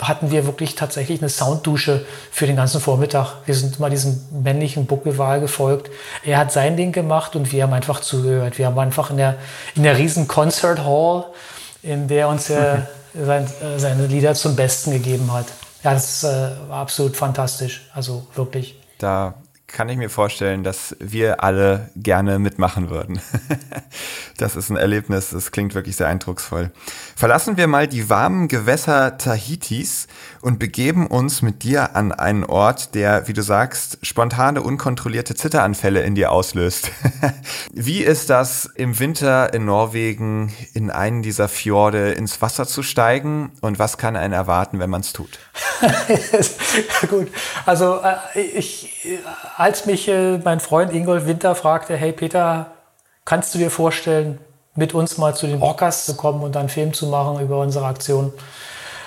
[0.00, 3.36] hatten wir wirklich tatsächlich eine Sounddusche für den ganzen Vormittag.
[3.46, 5.90] Wir sind mal diesem männlichen Buckelwal gefolgt.
[6.24, 8.58] Er hat sein Ding gemacht und wir haben einfach zugehört.
[8.58, 9.36] Wir haben einfach in der,
[9.74, 11.26] in der riesen Concert Hall,
[11.82, 15.46] in der uns er sein, äh, seine Lieder zum Besten gegeben hat.
[15.82, 17.88] Ja, das äh, war absolut fantastisch.
[17.92, 18.78] Also wirklich.
[18.98, 19.34] Da
[19.72, 23.20] kann ich mir vorstellen, dass wir alle gerne mitmachen würden.
[24.36, 26.70] das ist ein Erlebnis, das klingt wirklich sehr eindrucksvoll.
[27.16, 30.08] Verlassen wir mal die warmen Gewässer Tahitis
[30.42, 36.02] und begeben uns mit dir an einen Ort, der, wie du sagst, spontane, unkontrollierte Zitteranfälle
[36.02, 36.90] in dir auslöst.
[37.72, 43.52] wie ist das im Winter in Norwegen in einen dieser Fjorde ins Wasser zu steigen
[43.60, 45.38] und was kann einen erwarten, wenn man es tut?
[47.08, 47.28] Gut,
[47.64, 48.00] also
[48.34, 48.91] äh, ich,
[49.56, 52.72] als mich äh, mein Freund Ingolf Winter fragte, hey Peter,
[53.24, 54.38] kannst du dir vorstellen,
[54.74, 57.86] mit uns mal zu den Orcas zu kommen und einen Film zu machen über unsere
[57.86, 58.32] Aktion?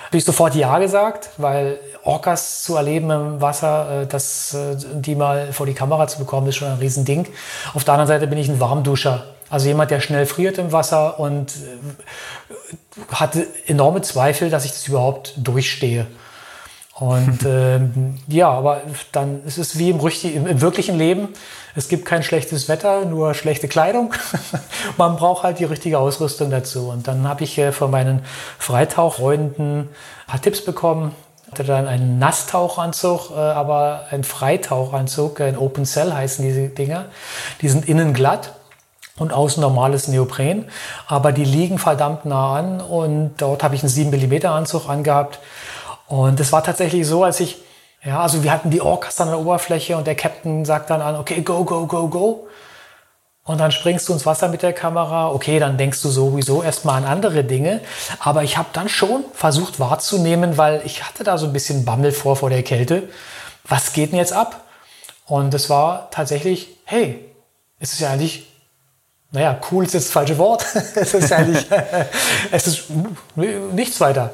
[0.06, 4.56] Habe ich sofort Ja gesagt, weil Orcas zu erleben im Wasser, äh, das,
[4.94, 7.28] die mal vor die Kamera zu bekommen, ist schon ein Riesending.
[7.74, 9.24] Auf der anderen Seite bin ich ein Warmduscher.
[9.50, 11.54] Also jemand, der schnell friert im Wasser und
[13.12, 16.08] hatte enorme Zweifel, dass ich das überhaupt durchstehe.
[16.98, 18.82] Und ähm, ja, aber
[19.12, 21.28] dann ist es wie im, im, im, wirklichen Leben.
[21.76, 24.14] Es gibt kein schlechtes Wetter, nur schlechte Kleidung.
[24.98, 26.88] Man braucht halt die richtige Ausrüstung dazu.
[26.88, 28.24] Und dann habe ich äh, von meinen
[28.60, 29.90] Freitauchfreunden ein
[30.26, 31.14] paar Tipps bekommen.
[31.52, 37.06] Hatte dann einen Nasstauchanzug, äh, aber ein Freitauchanzug, ein Open Cell heißen diese Dinger.
[37.62, 38.54] Die sind innen glatt
[39.18, 40.66] und außen normales Neopren,
[41.08, 45.40] aber die liegen verdammt nah an und dort habe ich einen 7 mm Anzug angehabt
[46.08, 47.58] und es war tatsächlich so, als ich,
[48.04, 51.02] ja, also wir hatten die Orcas dann an der Oberfläche und der Captain sagt dann
[51.02, 52.48] an, okay, go, go, go, go.
[53.44, 55.32] Und dann springst du ins Wasser mit der Kamera.
[55.32, 57.80] Okay, dann denkst du sowieso erstmal an andere Dinge.
[58.20, 62.12] Aber ich habe dann schon versucht wahrzunehmen, weil ich hatte da so ein bisschen Bammel
[62.12, 63.08] vor vor der Kälte.
[63.64, 64.64] Was geht denn jetzt ab?
[65.28, 67.24] Und es war tatsächlich, hey,
[67.80, 68.52] es ist ja eigentlich,
[69.32, 70.66] naja, cool ist jetzt das falsche Wort.
[70.96, 71.66] es ist eigentlich,
[72.52, 72.84] es ist
[73.36, 74.34] nichts weiter.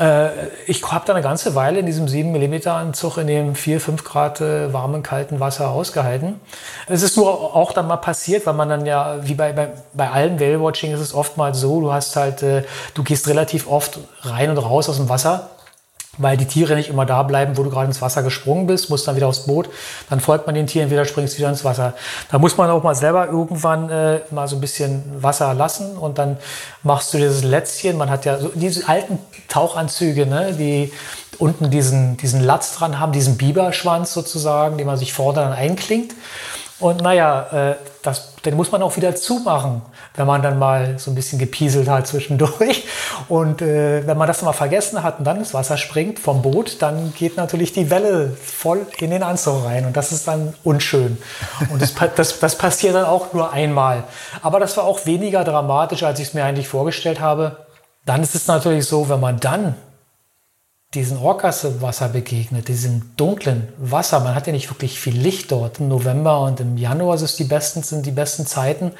[0.00, 3.80] Äh, ich habe da eine ganze Weile in diesem 7 mm Anzug in dem 4,
[3.80, 6.40] 5 Grad äh, warmen, kalten Wasser ausgehalten.
[6.88, 10.10] Es ist nur auch dann mal passiert, weil man dann ja, wie bei, bei, bei
[10.10, 12.62] allem Whale-Watching ist es oftmals so, du hast halt, äh,
[12.94, 15.50] du gehst relativ oft rein und raus aus dem Wasser
[16.20, 19.08] weil die Tiere nicht immer da bleiben, wo du gerade ins Wasser gesprungen bist, musst
[19.08, 19.68] dann wieder aufs Boot,
[20.10, 21.94] dann folgt man den Tieren wieder, springst wieder ins Wasser.
[22.30, 26.18] Da muss man auch mal selber irgendwann äh, mal so ein bisschen Wasser lassen und
[26.18, 26.36] dann
[26.82, 27.96] machst du dieses Lätzchen.
[27.96, 30.92] Man hat ja so diese alten Tauchanzüge, ne, die
[31.38, 36.14] unten diesen, diesen Latz dran haben, diesen Biberschwanz sozusagen, den man sich vorne dann einklingt.
[36.78, 39.82] Und naja, äh, das, den muss man auch wieder zumachen,
[40.20, 42.84] wenn man dann mal so ein bisschen gepieselt hat zwischendurch.
[43.28, 46.82] Und äh, wenn man das mal vergessen hat und dann ins Wasser springt vom Boot,
[46.82, 49.86] dann geht natürlich die Welle voll in den Anzug rein.
[49.86, 51.16] Und das ist dann unschön.
[51.70, 54.04] Und das, das, das passiert dann auch nur einmal.
[54.42, 57.56] Aber das war auch weniger dramatisch, als ich es mir eigentlich vorgestellt habe.
[58.04, 59.74] Dann ist es natürlich so, wenn man dann
[60.94, 64.18] diesen Orcas im Wasser begegnet, diesem dunklen Wasser.
[64.20, 65.78] Man hat ja nicht wirklich viel Licht dort.
[65.78, 68.92] Im November und im Januar ist die besten, sind die besten Zeiten.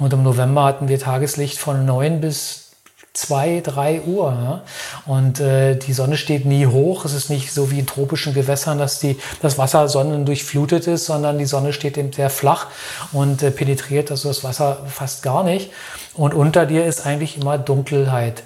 [0.00, 2.72] Und im November hatten wir Tageslicht von 9 bis
[3.12, 4.32] 2, 3 Uhr.
[4.32, 4.62] Ja?
[5.06, 7.04] Und äh, die Sonne steht nie hoch.
[7.04, 11.38] Es ist nicht so wie in tropischen Gewässern, dass die, das Wasser sonnendurchflutet ist, sondern
[11.38, 12.66] die Sonne steht eben sehr flach
[13.12, 15.70] und äh, penetriert also das Wasser fast gar nicht.
[16.14, 18.42] Und unter dir ist eigentlich immer Dunkelheit.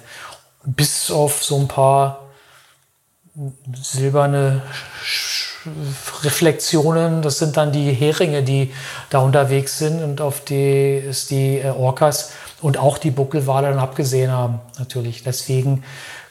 [0.63, 2.22] Bis auf so ein paar
[3.75, 4.61] silberne
[6.23, 8.73] Reflexionen, das sind dann die Heringe, die
[9.09, 13.79] da unterwegs sind und auf die es die äh, Orcas und auch die Buckelwale dann
[13.79, 15.23] abgesehen haben, natürlich.
[15.23, 15.83] Deswegen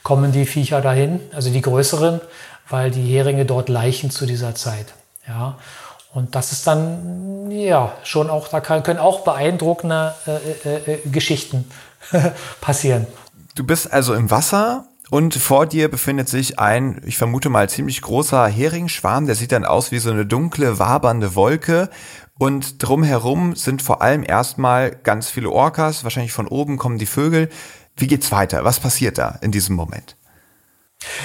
[0.03, 2.21] kommen die Viecher dahin, also die größeren,
[2.69, 4.87] weil die Heringe dort leichen zu dieser Zeit.
[5.27, 5.59] Ja.
[6.15, 11.71] Und das ist dann, ja, schon auch, da können auch beeindruckende äh, äh, äh Geschichten
[12.61, 13.07] passieren.
[13.55, 18.01] Du bist also im Wasser und vor dir befindet sich ein, ich vermute mal, ziemlich
[18.01, 19.27] großer Heringsschwarm.
[19.27, 21.91] Der sieht dann aus wie so eine dunkle, wabernde Wolke.
[22.39, 26.03] Und drumherum sind vor allem erstmal ganz viele Orcas.
[26.03, 27.51] Wahrscheinlich von oben kommen die Vögel.
[27.95, 28.65] Wie geht's weiter?
[28.65, 30.17] Was passiert da in diesem Moment?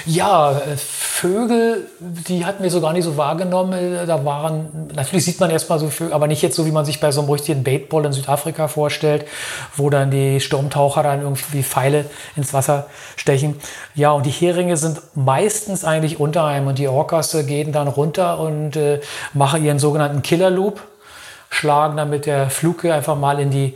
[0.06, 3.98] Ja, äh, Vögel, die hatten wir so gar nicht so wahrgenommen.
[4.06, 7.00] Da waren, natürlich sieht man erstmal so Vögel, aber nicht jetzt so, wie man sich
[7.00, 9.26] bei so einem richtigen Baitball in Südafrika vorstellt,
[9.76, 13.56] wo dann die Sturmtaucher dann irgendwie Pfeile ins Wasser stechen.
[13.96, 18.40] Ja, und die Heringe sind meistens eigentlich unter einem und die Orcas gehen dann runter
[18.40, 19.02] und äh,
[19.34, 20.82] machen ihren sogenannten Killer Loop,
[21.50, 23.74] schlagen dann mit der Fluke einfach mal in die,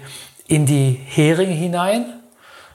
[0.47, 2.20] in die Heringe hinein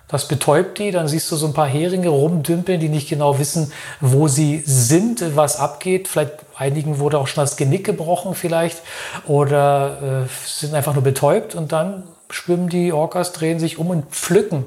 [0.08, 3.72] das betäubt die, dann siehst du so ein paar Heringe rumdümpeln, die nicht genau wissen,
[4.00, 6.06] wo sie sind, was abgeht.
[6.06, 8.82] Vielleicht einigen wurde auch schon das Genick gebrochen vielleicht
[9.26, 14.10] oder äh, sind einfach nur betäubt und dann schwimmen die Orcas, drehen sich um und
[14.10, 14.64] pflücken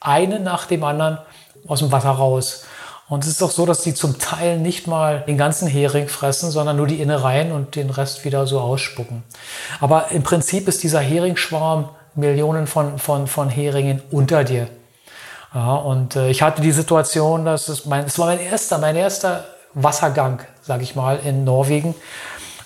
[0.00, 1.18] einen nach dem anderen
[1.66, 2.64] aus dem Wasser raus.
[3.08, 6.50] Und es ist auch so, dass die zum Teil nicht mal den ganzen Hering fressen,
[6.50, 9.22] sondern nur die Innereien und den Rest wieder so ausspucken.
[9.80, 14.68] Aber im Prinzip ist dieser Heringschwarm Millionen von, von, von Heringen unter dir.
[15.54, 18.96] Ja, und äh, ich hatte die Situation, dass es mein, es war mein erster, mein
[18.96, 19.44] erster
[19.74, 21.94] Wassergang, sage ich mal, in Norwegen.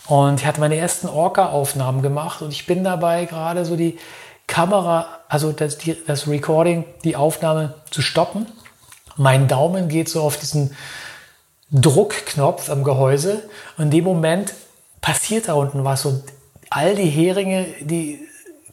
[0.06, 3.98] Und ich hatte meine ersten Orca-Aufnahmen gemacht und ich bin dabei gerade so die
[4.46, 8.46] Kamera, also das, die, das Recording, die Aufnahme zu stoppen.
[9.16, 10.76] Mein Daumen geht so auf diesen
[11.72, 13.42] Druckknopf am Gehäuse
[13.76, 14.54] und in dem Moment
[15.00, 16.22] passiert da unten was und
[16.70, 18.25] all die Heringe, die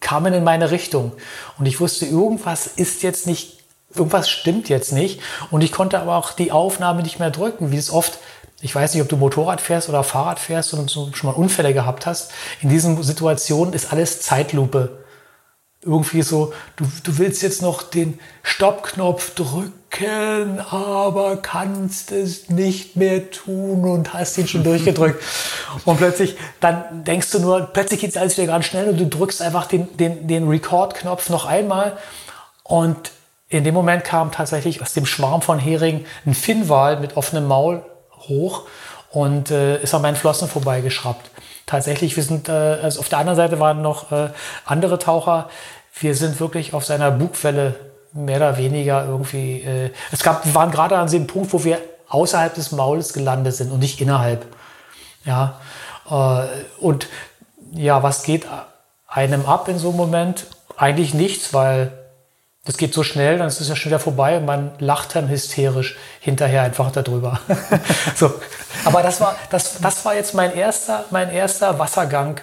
[0.03, 1.13] kamen in meine Richtung
[1.57, 3.63] und ich wusste, irgendwas ist jetzt nicht,
[3.95, 7.77] irgendwas stimmt jetzt nicht und ich konnte aber auch die Aufnahme nicht mehr drücken, wie
[7.77, 8.19] es oft
[8.63, 12.05] ich weiß nicht, ob du Motorrad fährst oder Fahrrad fährst und schon mal Unfälle gehabt
[12.05, 12.31] hast.
[12.61, 15.03] In diesen Situationen ist alles Zeitlupe.
[15.81, 23.29] Irgendwie so, du, du willst jetzt noch den Stoppknopf drücken, aber kannst es nicht mehr
[23.29, 25.23] tun und hast ihn schon durchgedrückt.
[25.86, 29.08] Und plötzlich, dann denkst du nur, plötzlich geht es alles wieder ganz schnell und du
[29.08, 31.97] drückst einfach den, den, den Record-Knopf noch einmal.
[32.63, 33.12] Und
[33.49, 37.84] in dem Moment kam tatsächlich aus dem Schwarm von Hering ein Finnwal mit offenem Maul
[38.27, 38.63] hoch
[39.12, 41.29] und äh, ist an meinen Flossen vorbeigeschraubt.
[41.67, 44.29] Tatsächlich, wir sind, äh, also auf der anderen Seite waren noch äh,
[44.65, 45.49] andere Taucher.
[45.99, 47.75] Wir sind wirklich auf seiner Bugwelle
[48.13, 49.62] mehr oder weniger irgendwie.
[49.62, 53.56] Äh, es gab, wir waren gerade an dem Punkt, wo wir außerhalb des Maules gelandet
[53.56, 54.45] sind und nicht innerhalb.
[55.26, 55.60] Ja.
[56.10, 56.47] Äh,
[56.80, 57.08] und
[57.71, 58.45] ja, was geht
[59.08, 60.45] einem ab in so einem Moment?
[60.78, 61.91] Eigentlich nichts, weil
[62.65, 65.28] das geht so schnell, dann ist es ja schon wieder vorbei und man lacht dann
[65.28, 67.39] hysterisch hinterher einfach darüber.
[68.15, 68.34] so.
[68.86, 72.39] Aber das war, das, das war jetzt mein erster, mein erster Wassergang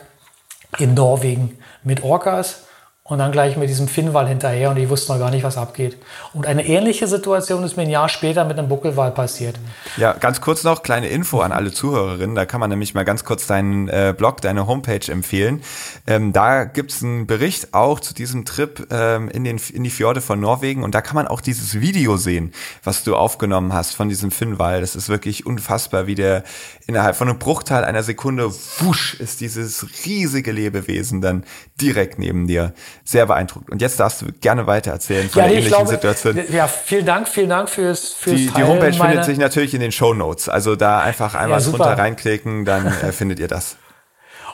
[0.78, 2.64] in Norwegen mit Orcas
[3.10, 5.96] und dann gleich mit diesem Finnwal hinterher und ich wusste noch gar nicht, was abgeht.
[6.32, 9.56] Und eine ähnliche Situation ist mir ein Jahr später mit einem Buckelwal passiert.
[9.96, 12.36] Ja, ganz kurz noch, kleine Info an alle Zuhörerinnen.
[12.36, 15.60] Da kann man nämlich mal ganz kurz deinen äh, Blog, deine Homepage empfehlen.
[16.06, 20.20] Ähm, da gibt's einen Bericht auch zu diesem Trip ähm, in, den, in die Fjorde
[20.20, 22.52] von Norwegen und da kann man auch dieses Video sehen,
[22.84, 24.80] was du aufgenommen hast von diesem Finnwal.
[24.80, 26.44] Das ist wirklich unfassbar, wie der
[26.86, 31.42] innerhalb von einem Bruchteil einer Sekunde, wusch, ist dieses riesige Lebewesen dann
[31.80, 32.72] direkt neben dir
[33.10, 33.70] sehr beeindruckt.
[33.70, 36.40] Und jetzt darfst du gerne weiter erzählen von ja, der ähnlichen glaube, Situation.
[36.50, 39.92] Ja, vielen Dank, vielen Dank fürs, fürs die, die Homepage findet sich natürlich in den
[39.92, 40.48] Show Notes.
[40.48, 43.76] Also da einfach einmal ja, drunter reinklicken, dann äh, findet ihr das.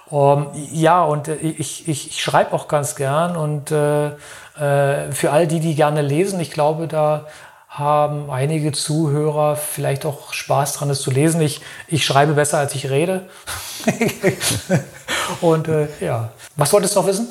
[0.09, 5.33] Um, ja, und äh, ich, ich, ich schreibe auch ganz gern und äh, äh, für
[5.33, 7.27] all die, die gerne lesen, ich glaube, da
[7.69, 11.43] haben einige Zuhörer vielleicht auch Spaß dran, es zu lesen.
[11.43, 13.29] Ich, ich schreibe besser, als ich rede.
[15.43, 17.29] und äh, ja, was wolltest du noch wissen?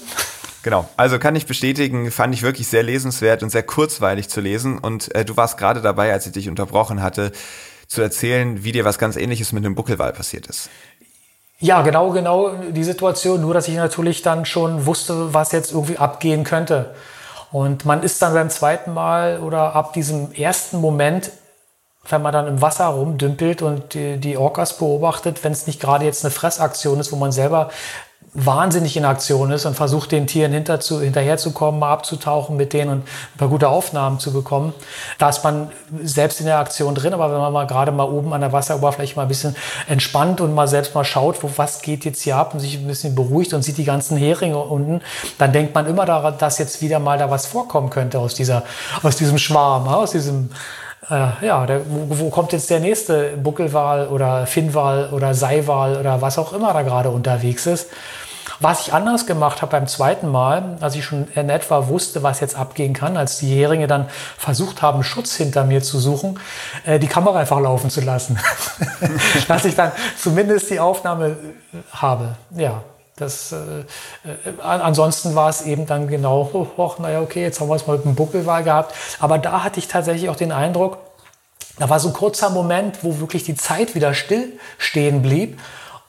[0.66, 4.80] Genau, also kann ich bestätigen, fand ich wirklich sehr lesenswert und sehr kurzweilig zu lesen.
[4.80, 7.34] Und äh, du warst gerade dabei, als ich dich unterbrochen hatte,
[7.86, 10.72] zu erzählen, wie dir was ganz ähnliches mit einem Buckelwal passiert ist.
[11.60, 13.42] Ja, genau, genau die Situation.
[13.42, 16.96] Nur, dass ich natürlich dann schon wusste, was jetzt irgendwie abgehen könnte.
[17.52, 21.30] Und man ist dann beim zweiten Mal oder ab diesem ersten Moment,
[22.10, 26.06] wenn man dann im Wasser rumdümpelt und die, die Orcas beobachtet, wenn es nicht gerade
[26.06, 27.70] jetzt eine Fressaktion ist, wo man selber
[28.36, 32.92] wahnsinnig in Aktion ist und versucht, den Tieren hinter zu, hinterherzukommen, mal abzutauchen mit denen
[32.92, 34.74] und ein paar gute Aufnahmen zu bekommen.
[35.18, 35.72] Da ist man
[36.04, 39.16] selbst in der Aktion drin, aber wenn man mal gerade mal oben an der Wasseroberfläche
[39.16, 39.56] mal ein bisschen
[39.88, 42.88] entspannt und mal selbst mal schaut, wo, was geht jetzt hier ab und sich ein
[42.88, 45.02] bisschen beruhigt und sieht die ganzen Heringe unten,
[45.38, 48.64] dann denkt man immer daran, dass jetzt wieder mal da was vorkommen könnte aus dieser,
[49.02, 50.50] aus diesem Schwarm, aus diesem,
[51.10, 56.22] äh, ja, der, wo, wo, kommt jetzt der nächste Buckelwal oder Finnwal oder Seiwal oder
[56.22, 57.88] was auch immer da gerade unterwegs ist.
[58.60, 62.40] Was ich anders gemacht habe beim zweiten Mal, als ich schon in etwa wusste, was
[62.40, 66.40] jetzt abgehen kann, als die Heringe dann versucht haben, Schutz hinter mir zu suchen,
[66.86, 68.40] äh, die Kamera einfach laufen zu lassen.
[69.48, 71.36] Dass ich dann zumindest die Aufnahme
[71.92, 72.36] habe.
[72.56, 72.82] Ja,
[73.16, 73.80] das, äh,
[74.30, 77.88] äh, ansonsten war es eben dann genau, oh, oh, naja, okay, jetzt haben wir es
[77.88, 78.94] mal mit dem Buckelwal gehabt.
[79.20, 80.98] Aber da hatte ich tatsächlich auch den Eindruck,
[81.80, 85.60] da war so ein kurzer Moment, wo wirklich die Zeit wieder still stehen blieb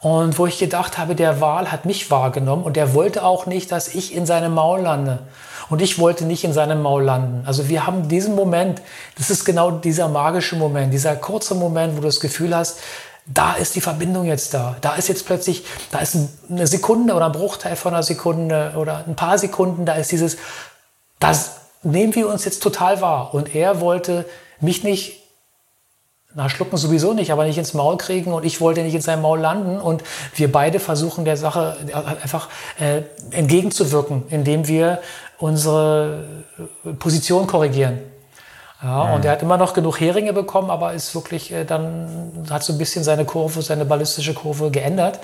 [0.01, 3.73] und wo ich gedacht habe, der Wal hat mich wahrgenommen und er wollte auch nicht,
[3.73, 5.21] dass ich in seinem Maul lande.
[5.69, 7.45] Und ich wollte nicht in seinem Maul landen.
[7.45, 8.83] Also wir haben diesen Moment,
[9.19, 12.79] das ist genau dieser magische Moment, dieser kurze Moment, wo du das Gefühl hast,
[13.27, 14.77] da ist die Verbindung jetzt da.
[14.81, 16.17] Da ist jetzt plötzlich, da ist
[16.49, 20.37] eine Sekunde oder ein Bruchteil von einer Sekunde oder ein paar Sekunden, da ist dieses,
[21.19, 23.35] das nehmen wir uns jetzt total wahr.
[23.35, 24.25] Und er wollte
[24.61, 25.23] mich nicht
[26.37, 29.23] na, schlucken sowieso nicht, aber nicht ins Maul kriegen und ich wollte nicht in seinem
[29.23, 30.05] Maul landen und
[30.35, 31.79] wir beide versuchen der Sache
[32.23, 35.01] einfach äh, entgegenzuwirken, indem wir
[35.39, 36.25] unsere
[36.99, 38.01] Position korrigieren.
[38.87, 39.15] Ja, mhm.
[39.15, 42.73] Und er hat immer noch genug Heringe bekommen, aber ist wirklich äh, dann, hat so
[42.73, 45.19] ein bisschen seine Kurve, seine ballistische Kurve geändert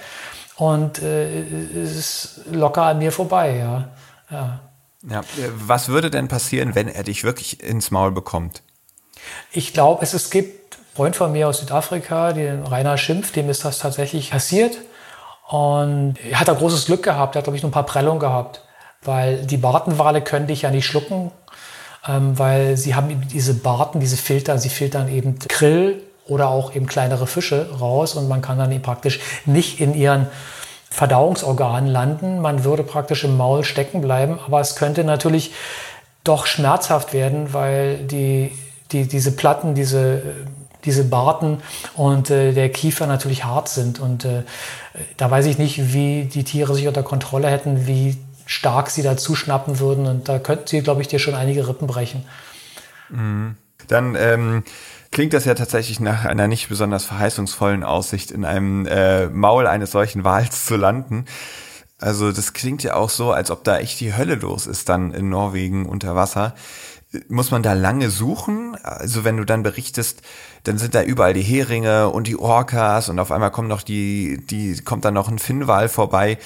[0.56, 1.42] und äh,
[1.84, 3.88] ist locker an mir vorbei, ja.
[4.30, 4.60] ja.
[5.08, 5.20] Ja,
[5.54, 8.62] was würde denn passieren, wenn er dich wirklich ins Maul bekommt?
[9.52, 13.48] Ich glaube, es, es gibt einen Freund von mir aus Südafrika, den Rainer Schimpf, dem
[13.48, 14.78] ist das tatsächlich passiert.
[15.48, 17.34] Und er hat da großes Glück gehabt.
[17.34, 18.62] Er hat, glaube ich, nur ein paar Prellungen gehabt.
[19.02, 21.32] Weil die Bartenwale können dich ja nicht schlucken,
[22.06, 26.86] ähm, weil sie haben diese Barten, diese Filter, sie filtern eben Krill oder auch eben
[26.86, 30.26] kleinere Fische raus und man kann dann eben praktisch nicht in ihren
[30.90, 32.40] Verdauungsorganen landen.
[32.40, 35.52] Man würde praktisch im Maul stecken bleiben, aber es könnte natürlich
[36.24, 38.52] doch schmerzhaft werden, weil die,
[38.92, 40.22] die, diese Platten, diese
[40.84, 41.58] diese Barten
[41.96, 44.00] und äh, der Kiefer natürlich hart sind.
[44.00, 44.42] Und äh,
[45.16, 48.16] da weiß ich nicht, wie die Tiere sich unter Kontrolle hätten, wie
[48.46, 50.06] stark sie da zuschnappen würden.
[50.06, 52.24] Und da könnten sie, glaube ich, dir schon einige Rippen brechen.
[53.10, 53.56] Mhm.
[53.88, 54.64] Dann ähm,
[55.10, 59.92] klingt das ja tatsächlich nach einer nicht besonders verheißungsvollen Aussicht, in einem äh, Maul eines
[59.92, 61.26] solchen Wals zu landen.
[61.98, 65.12] Also das klingt ja auch so, als ob da echt die Hölle los ist dann
[65.12, 66.54] in Norwegen unter Wasser.
[67.28, 68.76] Muss man da lange suchen?
[68.82, 70.22] Also wenn du dann berichtest,
[70.64, 74.44] dann sind da überall die Heringe und die Orcas und auf einmal kommt noch die,
[74.44, 76.38] die, kommt dann noch ein Finnwal vorbei.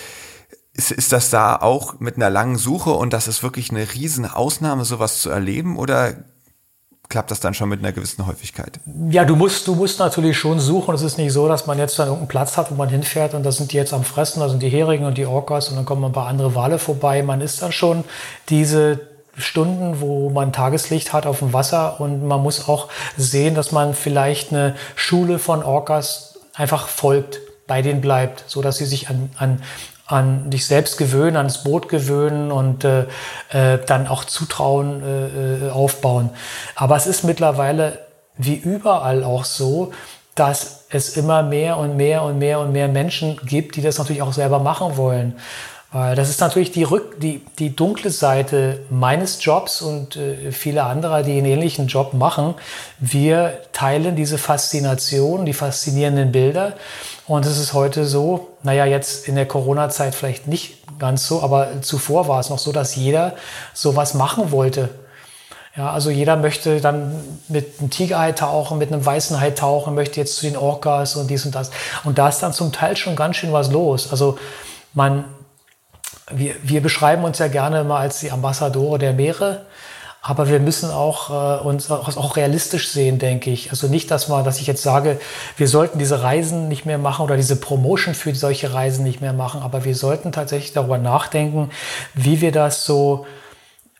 [0.77, 4.31] Ist, ist das da auch mit einer langen Suche und das ist wirklich eine riesen
[4.31, 6.14] Ausnahme, sowas zu erleben oder
[7.09, 8.79] klappt das dann schon mit einer gewissen Häufigkeit?
[9.09, 10.95] Ja, du musst, du musst natürlich schon suchen.
[10.95, 13.43] Es ist nicht so, dass man jetzt dann irgendeinen Platz hat, wo man hinfährt und
[13.43, 15.87] da sind die jetzt am Fressen, da sind die Heringe und die Orcas und dann
[15.87, 17.22] kommen ein paar andere Wale vorbei.
[17.22, 18.05] Man ist dann schon
[18.49, 19.01] diese
[19.39, 23.95] Stunden, wo man Tageslicht hat auf dem Wasser und man muss auch sehen, dass man
[23.95, 29.31] vielleicht eine Schule von Orcas einfach folgt, bei denen bleibt, so dass sie sich an,
[29.37, 29.62] an,
[30.07, 33.07] an dich selbst gewöhnen, ans Boot gewöhnen und äh,
[33.50, 36.30] äh, dann auch Zutrauen äh, äh aufbauen.
[36.74, 37.98] Aber es ist mittlerweile
[38.36, 39.92] wie überall auch so,
[40.34, 44.22] dass es immer mehr und mehr und mehr und mehr Menschen gibt, die das natürlich
[44.22, 45.34] auch selber machen wollen.
[45.92, 50.82] Weil das ist natürlich die, Rück-, die, die dunkle Seite meines Jobs und äh, viele
[50.82, 52.54] anderer, die einen ähnlichen Job machen.
[52.98, 56.74] Wir teilen diese Faszination, die faszinierenden Bilder.
[57.27, 61.83] Und es ist heute so, naja, jetzt in der Corona-Zeit vielleicht nicht ganz so, aber
[61.83, 63.35] zuvor war es noch so, dass jeder
[63.74, 64.91] sowas machen wollte.
[65.77, 70.20] Ja, also jeder möchte dann mit einem Tigerhai tauchen, mit einem weißen Hai tauchen, möchte
[70.20, 71.70] jetzt zu den Orcas und dies und das.
[72.05, 74.11] Und da ist dann zum Teil schon ganz schön was los.
[74.11, 74.39] Also
[74.95, 75.24] man,
[76.31, 79.66] wir, wir beschreiben uns ja gerne mal als die Ambassadore der Meere.
[80.29, 83.70] Aber wir müssen auch äh, uns auch, auch realistisch sehen, denke ich.
[83.70, 85.20] Also nicht, dass man, dass ich jetzt sage,
[85.57, 89.33] wir sollten diese Reisen nicht mehr machen oder diese Promotion für solche Reisen nicht mehr
[89.33, 89.62] machen.
[89.62, 91.70] Aber wir sollten tatsächlich darüber nachdenken,
[92.14, 93.24] wie wir das so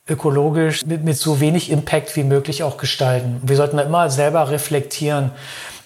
[0.09, 3.41] ökologisch mit, mit so wenig Impact wie möglich auch gestalten.
[3.45, 5.31] Wir sollten da immer selber reflektieren.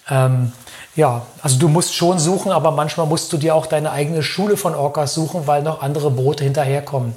[0.09, 0.53] Ähm,
[0.95, 4.57] ja, also du musst schon suchen, aber manchmal musst du dir auch deine eigene Schule
[4.57, 7.15] von Orcas suchen, weil noch andere Boote hinterherkommen.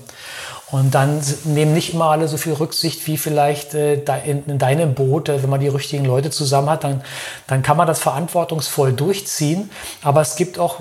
[0.71, 3.95] Und dann nehmen nicht immer alle so viel Rücksicht wie vielleicht äh,
[4.25, 5.29] in, in, deinem Boot.
[5.29, 7.03] Äh, wenn man die richtigen Leute zusammen hat, dann,
[7.47, 9.71] dann kann man das verantwortungsvoll durchziehen.
[10.03, 10.81] Aber es gibt auch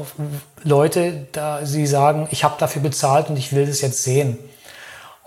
[0.63, 4.37] Leute, da sie sagen, ich habe dafür bezahlt und ich will das jetzt sehen.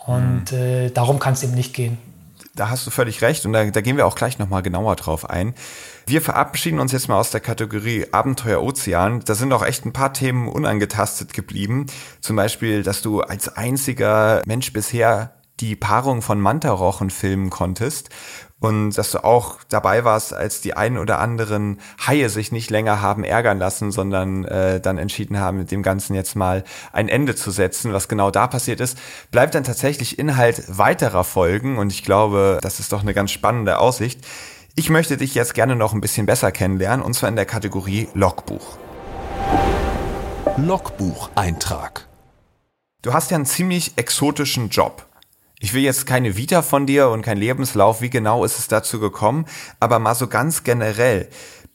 [0.06, 0.58] Und mhm.
[0.58, 1.98] äh, darum kann es eben nicht gehen.
[2.54, 5.28] Da hast du völlig recht und da, da gehen wir auch gleich nochmal genauer drauf
[5.28, 5.54] ein.
[6.08, 9.22] Wir verabschieden uns jetzt mal aus der Kategorie Abenteuer Ozean.
[9.24, 11.86] Da sind auch echt ein paar Themen unangetastet geblieben.
[12.20, 18.10] Zum Beispiel, dass du als einziger Mensch bisher die Paarung von Mantarochen filmen konntest
[18.60, 23.00] und dass du auch dabei warst, als die einen oder anderen Haie sich nicht länger
[23.00, 27.34] haben ärgern lassen, sondern äh, dann entschieden haben, mit dem Ganzen jetzt mal ein Ende
[27.34, 27.92] zu setzen.
[27.92, 28.96] Was genau da passiert ist,
[29.32, 33.80] bleibt dann tatsächlich Inhalt weiterer Folgen und ich glaube, das ist doch eine ganz spannende
[33.80, 34.20] Aussicht.
[34.78, 38.10] Ich möchte dich jetzt gerne noch ein bisschen besser kennenlernen, und zwar in der Kategorie
[38.12, 38.76] Logbuch.
[40.58, 42.06] Logbucheintrag.
[43.00, 45.06] Du hast ja einen ziemlich exotischen Job.
[45.60, 49.00] Ich will jetzt keine Vita von dir und kein Lebenslauf, wie genau ist es dazu
[49.00, 49.46] gekommen,
[49.80, 51.30] aber mal so ganz generell.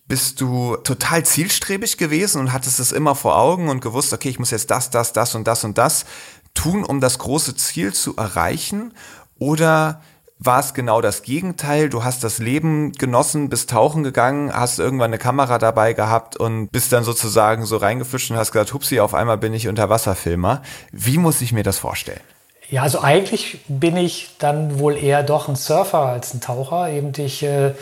[0.07, 4.37] Bist du total zielstrebig gewesen und hattest es immer vor Augen und gewusst, okay, ich
[4.37, 6.05] muss jetzt das, das, das und das und das
[6.53, 8.93] tun, um das große Ziel zu erreichen?
[9.39, 10.03] Oder
[10.43, 11.87] war es genau das Gegenteil.
[11.87, 16.69] Du hast das Leben genossen, bist tauchen gegangen, hast irgendwann eine Kamera dabei gehabt und
[16.69, 20.63] bist dann sozusagen so reingefischt und hast gesagt, hupsi, auf einmal bin ich Unterwasserfilmer.
[20.91, 22.21] Wie muss ich mir das vorstellen?
[22.69, 26.89] Ja, also eigentlich bin ich dann wohl eher doch ein Surfer als ein Taucher.
[26.89, 27.73] Eben ich, äh,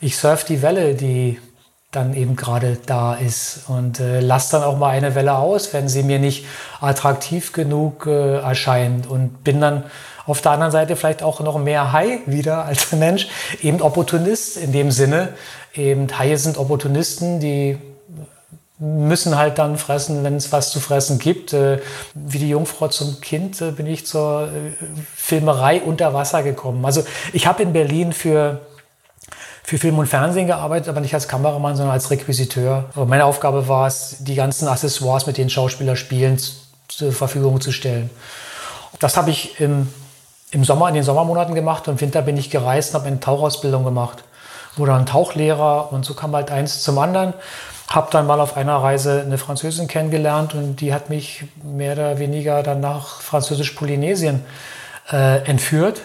[0.00, 1.38] ich surf die Welle, die
[1.90, 3.64] dann eben gerade da ist.
[3.68, 6.46] Und äh, lasse dann auch mal eine Welle aus, wenn sie mir nicht
[6.80, 9.06] attraktiv genug äh, erscheint.
[9.06, 9.84] Und bin dann
[10.28, 13.28] auf der anderen Seite vielleicht auch noch mehr Hai wieder als Mensch,
[13.62, 15.30] eben Opportunist in dem Sinne.
[15.74, 17.78] Eben Haie sind Opportunisten, die
[18.78, 21.52] müssen halt dann fressen, wenn es was zu fressen gibt.
[21.52, 21.80] Äh,
[22.14, 24.72] wie die Jungfrau zum Kind äh, bin ich zur äh,
[25.16, 26.84] Filmerei unter Wasser gekommen.
[26.84, 27.02] Also
[27.32, 28.60] ich habe in Berlin für
[29.64, 32.86] für Film und Fernsehen gearbeitet, aber nicht als Kameramann, sondern als Requisiteur.
[32.94, 36.40] Aber meine Aufgabe war es, die ganzen Accessoires, mit denen Schauspieler spielen,
[36.88, 38.08] zur Verfügung zu stellen.
[38.98, 39.88] Das habe ich im,
[40.50, 43.20] im Sommer, in den Sommermonaten gemacht und im Winter bin ich gereist und habe eine
[43.20, 44.24] Tauchausbildung gemacht.
[44.76, 47.34] Wurde dann Tauchlehrer und so kam halt eins zum anderen.
[47.88, 52.18] Habe dann mal auf einer Reise eine Französin kennengelernt und die hat mich mehr oder
[52.18, 54.44] weniger dann nach Französisch-Polynesien
[55.10, 56.02] äh, entführt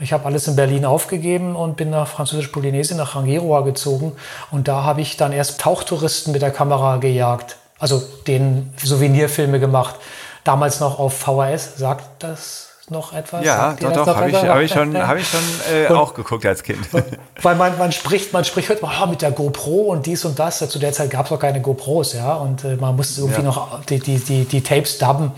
[0.00, 4.16] ich habe alles in Berlin aufgegeben und bin nach Französisch-Polynesien, nach Rangiroa gezogen.
[4.50, 7.56] Und da habe ich dann erst Tauchtouristen mit der Kamera gejagt.
[7.78, 9.96] Also den Souvenirfilme gemacht.
[10.42, 11.76] Damals noch auf VHS.
[11.76, 13.44] Sagt das noch etwas?
[13.44, 15.40] Ja, doch, doch, habe ich, hab ich schon, hab ich schon
[15.72, 16.80] äh, auch geguckt als Kind.
[17.42, 20.38] Weil man, man spricht, man spricht heute mal oh, mit der GoPro und dies und
[20.38, 20.58] das.
[20.58, 22.34] Zu der Zeit gab es auch keine GoPros, ja.
[22.34, 23.46] Und äh, man musste irgendwie ja.
[23.46, 25.32] noch die, die, die, die Tapes dubben.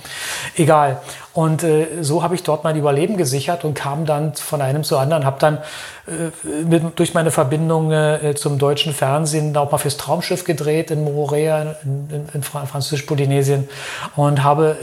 [0.57, 1.01] Egal.
[1.35, 4.99] Und äh, so habe ich dort mein Überleben gesichert und kam dann von einem zu
[4.99, 5.59] anderen, habe dann
[6.07, 11.05] äh, mit, durch meine Verbindung äh, zum deutschen Fernsehen auch mal fürs Traumschiff gedreht in
[11.05, 13.69] Moorea in, in, in Französisch-Polynesien
[14.15, 14.77] und habe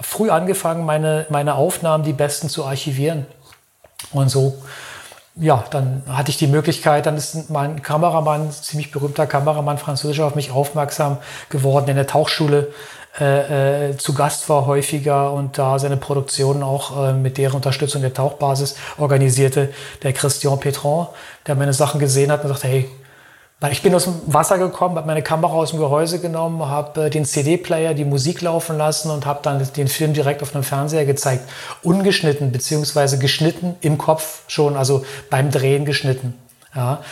[0.00, 3.26] früh angefangen, meine, meine Aufnahmen, die besten, zu archivieren.
[4.12, 4.54] Und so
[5.36, 10.34] ja, dann hatte ich die Möglichkeit, dann ist mein Kameramann, ziemlich berühmter Kameramann, französischer, auf
[10.34, 12.72] mich aufmerksam geworden in der Tauchschule
[13.20, 18.00] äh, äh, zu Gast war häufiger und da seine Produktionen auch äh, mit deren Unterstützung
[18.00, 21.08] der Tauchbasis organisierte, der Christian Petron,
[21.46, 22.88] der meine Sachen gesehen hat und sagte, hey,
[23.70, 27.10] ich bin aus dem Wasser gekommen, habe meine Kamera aus dem Gehäuse genommen, habe äh,
[27.10, 31.04] den CD-Player, die Musik laufen lassen und habe dann den Film direkt auf einem Fernseher
[31.04, 31.48] gezeigt.
[31.82, 36.34] Ungeschnitten, beziehungsweise geschnitten im Kopf schon, also beim Drehen geschnitten.
[36.74, 37.02] Ja.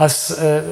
[0.00, 0.62] Das äh,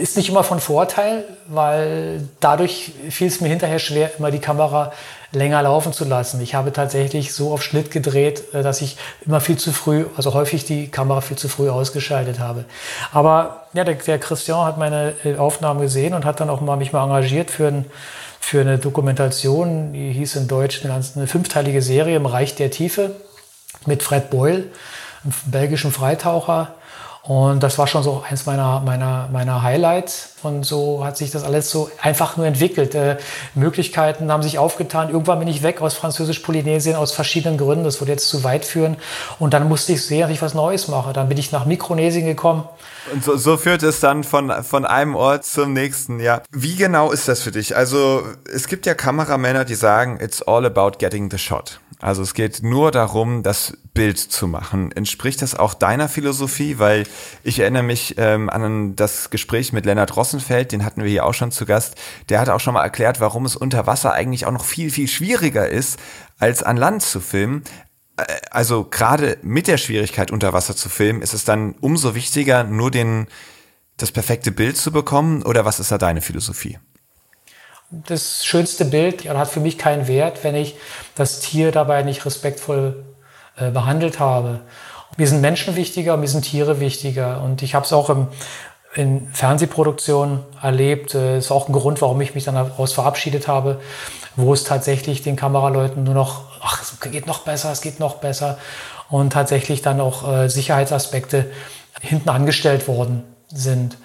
[0.00, 4.92] ist nicht immer von Vorteil, weil dadurch fiel es mir hinterher schwer, immer die Kamera
[5.30, 6.40] länger laufen zu lassen.
[6.40, 8.96] Ich habe tatsächlich so auf Schnitt gedreht, äh, dass ich
[9.26, 12.64] immer viel zu früh, also häufig die Kamera viel zu früh ausgeschaltet habe.
[13.12, 16.76] Aber ja, der, der Christian hat meine äh, Aufnahmen gesehen und hat dann auch mal
[16.76, 17.84] mich mal engagiert für, ein,
[18.40, 23.16] für eine Dokumentation, die hieß in Deutsch eine, eine fünfteilige Serie im Reich der Tiefe
[23.84, 24.64] mit Fred Boyle,
[25.24, 26.74] einem belgischen Freitaucher
[27.24, 30.30] und das war schon so eins meiner, meiner, meiner Highlights.
[30.42, 32.96] Und so hat sich das alles so einfach nur entwickelt.
[32.96, 33.18] Äh,
[33.54, 35.08] Möglichkeiten haben sich aufgetan.
[35.08, 37.84] Irgendwann bin ich weg aus Französisch-Polynesien aus verschiedenen Gründen.
[37.84, 38.96] Das würde jetzt zu weit führen.
[39.38, 41.12] Und dann musste ich sehen, dass ich was Neues mache.
[41.12, 42.64] Dann bin ich nach Mikronesien gekommen.
[43.12, 46.42] Und so, so führt es dann von, von einem Ort zum nächsten, ja.
[46.50, 47.76] Wie genau ist das für dich?
[47.76, 51.78] Also es gibt ja Kameramänner, die sagen, it's all about getting the shot.
[52.02, 54.90] Also es geht nur darum, das Bild zu machen.
[54.90, 56.80] Entspricht das auch deiner Philosophie?
[56.80, 57.04] Weil
[57.44, 61.32] ich erinnere mich ähm, an das Gespräch mit Lennart Rossenfeld, den hatten wir hier auch
[61.32, 61.94] schon zu Gast.
[62.28, 65.06] Der hat auch schon mal erklärt, warum es unter Wasser eigentlich auch noch viel, viel
[65.06, 66.00] schwieriger ist,
[66.40, 67.62] als an Land zu filmen.
[68.16, 72.64] Äh, also gerade mit der Schwierigkeit unter Wasser zu filmen, ist es dann umso wichtiger,
[72.64, 73.28] nur den,
[73.96, 75.44] das perfekte Bild zu bekommen?
[75.44, 76.80] Oder was ist da deine Philosophie?
[78.06, 80.74] Das schönste Bild hat für mich keinen Wert, wenn ich
[81.14, 83.04] das Tier dabei nicht respektvoll
[83.56, 84.60] äh, behandelt habe.
[85.18, 87.42] Mir sind Menschen wichtiger, mir sind Tiere wichtiger.
[87.42, 88.28] Und ich habe es auch im,
[88.94, 91.14] in Fernsehproduktionen erlebt.
[91.14, 93.80] Äh, ist auch ein Grund, warum ich mich dann daraus verabschiedet habe,
[94.36, 98.16] wo es tatsächlich den Kameraleuten nur noch, ach, es geht noch besser, es geht noch
[98.16, 98.56] besser.
[99.10, 101.50] Und tatsächlich dann auch äh, Sicherheitsaspekte
[102.00, 103.98] hinten angestellt worden sind.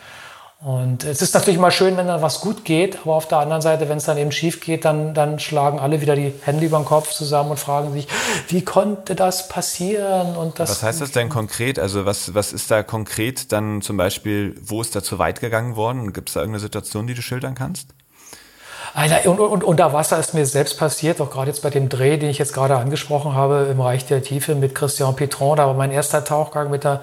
[0.60, 3.62] Und es ist natürlich mal schön, wenn dann was gut geht, aber auf der anderen
[3.62, 6.80] Seite, wenn es dann eben schief geht, dann, dann schlagen alle wieder die Hände über
[6.80, 8.08] den Kopf zusammen und fragen sich,
[8.48, 10.36] wie konnte das passieren?
[10.36, 11.78] Und das was heißt das denn konkret?
[11.78, 15.76] Also was, was ist da konkret dann zum Beispiel, wo ist da zu weit gegangen
[15.76, 16.12] worden?
[16.12, 17.94] Gibt es da irgendeine Situation, die du schildern kannst?
[19.26, 22.32] Und, und, unter Wasser ist mir selbst passiert, auch gerade jetzt bei dem Dreh, den
[22.32, 25.58] ich jetzt gerade angesprochen habe, im Reich der Tiefe mit Christian Petron.
[25.58, 27.02] Da war mein erster Tauchgang mit einer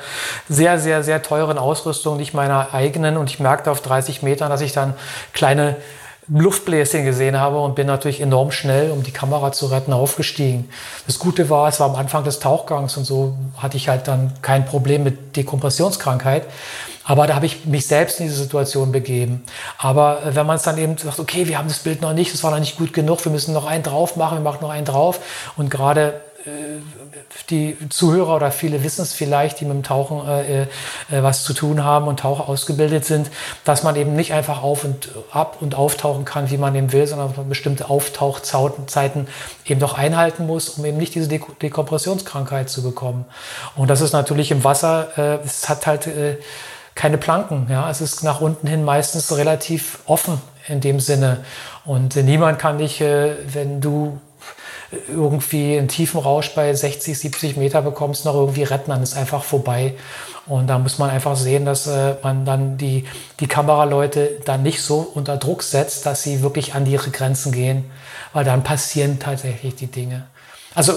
[0.49, 3.17] sehr, sehr, sehr teuren Ausrüstung, nicht meiner eigenen.
[3.17, 4.95] Und ich merkte auf 30 Metern, dass ich dann
[5.33, 5.77] kleine
[6.27, 10.71] Luftbläschen gesehen habe und bin natürlich enorm schnell, um die Kamera zu retten, aufgestiegen.
[11.07, 14.33] Das Gute war, es war am Anfang des Tauchgangs und so hatte ich halt dann
[14.43, 16.45] kein Problem mit Dekompressionskrankheit.
[17.05, 19.45] Aber da habe ich mich selbst in diese Situation begeben.
[19.79, 22.33] Aber äh, wenn man es dann eben sagt, okay, wir haben das Bild noch nicht,
[22.33, 24.71] das war noch nicht gut genug, wir müssen noch einen drauf machen, wir machen noch
[24.71, 25.21] einen drauf.
[25.57, 26.21] Und gerade
[27.51, 30.67] die Zuhörer oder viele wissen es vielleicht, die mit dem Tauchen äh, äh,
[31.11, 33.31] was zu tun haben und Taucher ausgebildet sind,
[33.65, 37.07] dass man eben nicht einfach auf und ab und auftauchen kann, wie man eben will,
[37.07, 39.27] sondern man bestimmte Auftauchzeiten
[39.67, 43.25] eben doch einhalten muss, um eben nicht diese Dek Dekompressionskrankheit zu bekommen.
[43.75, 46.37] Und das ist natürlich im Wasser, äh, es hat halt äh,
[46.95, 47.67] keine Planken.
[47.71, 47.91] Ja?
[47.91, 51.45] Es ist nach unten hin meistens relativ offen in dem Sinne.
[51.85, 54.21] Und äh, niemand kann dich, äh, wenn du
[55.09, 59.43] irgendwie einen tiefen Rausch bei 60, 70 Meter bekommst, noch irgendwie retten, dann ist einfach
[59.43, 59.95] vorbei.
[60.47, 63.05] Und da muss man einfach sehen, dass äh, man dann die,
[63.41, 67.91] die Kameraleute dann nicht so unter Druck setzt, dass sie wirklich an ihre Grenzen gehen,
[68.33, 70.27] weil dann passieren tatsächlich die Dinge.
[70.75, 70.95] Also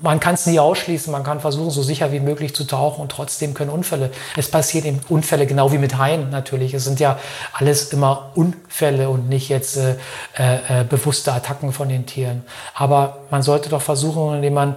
[0.00, 3.12] man kann es nie ausschließen, man kann versuchen, so sicher wie möglich zu tauchen und
[3.12, 4.10] trotzdem können Unfälle.
[4.36, 6.72] Es passieren eben Unfälle, genau wie mit Haien natürlich.
[6.72, 7.18] Es sind ja
[7.52, 9.96] alles immer Unfälle und nicht jetzt äh,
[10.36, 12.44] äh, bewusste Attacken von den Tieren.
[12.74, 14.76] Aber man sollte doch versuchen, indem man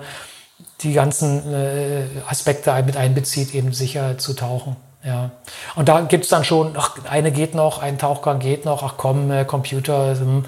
[0.81, 4.75] die ganzen äh, Aspekte mit einbezieht, eben sicher zu tauchen.
[5.05, 5.31] Ja.
[5.75, 8.95] Und da gibt es dann schon, ach, eine geht noch, ein Tauchgang geht noch, ach
[8.97, 10.17] komm, äh, Computer.
[10.17, 10.45] Hm.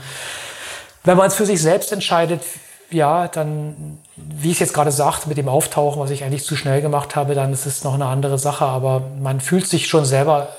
[1.04, 2.41] Wenn man es für sich selbst entscheidet,
[2.90, 6.82] ja, dann, wie ich jetzt gerade sagte, mit dem Auftauchen, was ich eigentlich zu schnell
[6.82, 8.66] gemacht habe, dann ist es noch eine andere Sache.
[8.66, 10.50] Aber man fühlt sich schon selber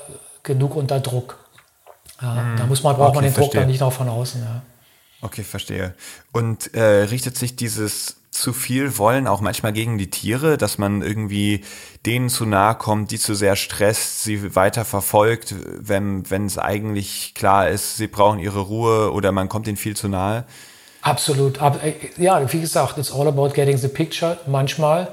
[0.43, 1.37] genug unter Druck.
[2.21, 3.51] Ja, mm, da muss man, braucht okay, man den verstehe.
[3.51, 4.41] Druck dann nicht noch von außen.
[4.41, 4.61] Ja.
[5.21, 5.95] Okay, verstehe.
[6.31, 11.01] Und äh, richtet sich dieses zu viel Wollen auch manchmal gegen die Tiere, dass man
[11.01, 11.63] irgendwie
[12.05, 17.33] denen zu nahe kommt, die zu sehr stresst, sie weiter verfolgt, wenn wenn es eigentlich
[17.33, 20.45] klar ist, sie brauchen ihre Ruhe oder man kommt ihnen viel zu nahe?
[21.01, 21.61] Absolut.
[21.61, 25.07] Äh, ja, wie gesagt, it's all about getting the picture manchmal.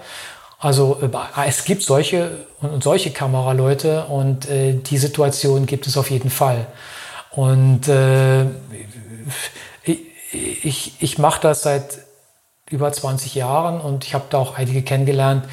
[0.59, 6.11] Also äh, es gibt solche und solche Kameraleute und äh, die Situation gibt es auf
[6.11, 6.67] jeden Fall.
[7.31, 8.45] Und äh,
[10.63, 11.99] ich, ich, mache das seit
[12.71, 15.45] über 20 Jahren und ich habe da auch einige kennengelernt,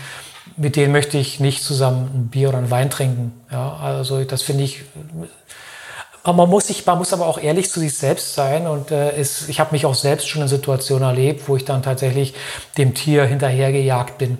[0.58, 3.34] mit denen möchte ich nicht zusammen ein Bier oder einen Wein trinken.
[3.52, 4.84] Ja, also das finde ich
[6.24, 8.68] aber man muss, sich, man muss aber auch ehrlich zu sich selbst sein.
[8.68, 11.82] Und äh, es, ich habe mich auch selbst schon in Situationen erlebt, wo ich dann
[11.82, 12.34] tatsächlich
[12.78, 14.38] dem Tier hinterhergejagt bin